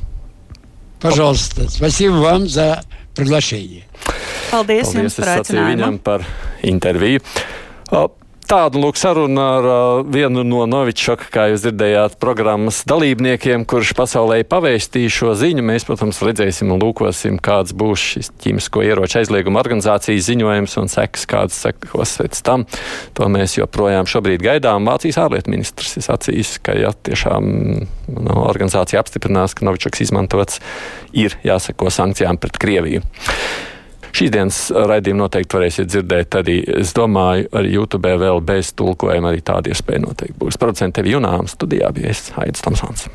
Пожалуйста, 0.99 1.69
спасибо 1.69 2.13
вам 2.23 2.47
за 2.47 2.81
приглашение. 3.13 3.83
Paldies, 4.49 4.87
Paldies 4.87 4.93
jums 4.95 5.17
par 5.19 5.31
aicinājumu. 5.35 5.75
Viņam 5.75 5.97
par 5.99 6.25
interviju. 6.63 7.21
Tāda 8.48 8.80
lūk 8.80 8.96
saruna 8.96 9.42
ar 9.58 9.66
uh, 9.68 9.98
vienu 10.08 10.40
no 10.40 10.62
Novičoka, 10.64 11.26
kā 11.28 11.42
jūs 11.50 11.66
dzirdējāt, 11.66 12.14
programmas 12.16 12.78
dalībniekiem, 12.88 13.66
kurš 13.68 13.90
pasaulē 13.98 14.38
pavēstīja 14.48 15.10
šo 15.12 15.34
ziņu. 15.36 15.66
Mēs, 15.68 15.84
protams, 15.84 16.22
redzēsim 16.24 16.72
un 16.72 16.80
lūkosim, 16.80 17.36
kāds 17.44 17.76
būs 17.76 18.06
šis 18.14 18.32
ķīmisko 18.40 18.86
ieroču 18.88 19.20
aizlieguma 19.20 19.60
organizācijas 19.60 20.30
ziņojums 20.30 20.78
un 20.80 20.88
sekas, 20.88 21.28
kādas 21.28 21.60
sekos 21.66 22.16
pēc 22.22 22.40
tam. 22.48 22.64
To 23.20 23.28
mēs 23.28 23.58
joprojām 23.60 24.08
šobrīd 24.08 24.40
gaidām. 24.48 24.88
Vācijas 24.88 25.20
ārlietu 25.26 25.52
ministrs 25.52 25.98
ir 26.00 26.08
sacījis, 26.08 26.56
ka 26.64 26.80
ja 26.80 26.96
tiešām 26.96 27.54
no, 28.16 28.42
organizācija 28.48 29.04
apstiprinās, 29.04 29.52
ka 29.52 29.68
Novičoks 29.68 30.08
izmantots, 30.08 30.64
ir 31.12 31.36
jāseko 31.44 31.92
sankcijām 31.92 32.40
pret 32.40 32.56
Krieviju. 32.56 33.04
Šīs 34.18 34.32
dienas 34.34 34.56
raidījumu 34.74 35.22
noteikti 35.22 35.54
varēsiet 35.54 35.92
dzirdēt 35.92 36.40
arī, 36.40 36.56
es 36.80 36.90
domāju, 36.96 37.46
arī 37.54 37.76
YouTube 37.76 38.10
vēl 38.18 38.42
bez 38.42 38.72
tulkojuma 38.74 39.30
arī 39.30 39.44
tāda 39.46 39.70
iespēja 39.70 40.02
noteikti 40.08 40.34
būs. 40.40 40.58
Producents 40.58 40.98
tevi 40.98 41.14
Junām 41.14 41.46
studijā 41.46 41.92
bija 41.94 42.10
es 42.10 42.24
Haidis 42.34 42.66
Tomsons. 42.66 43.06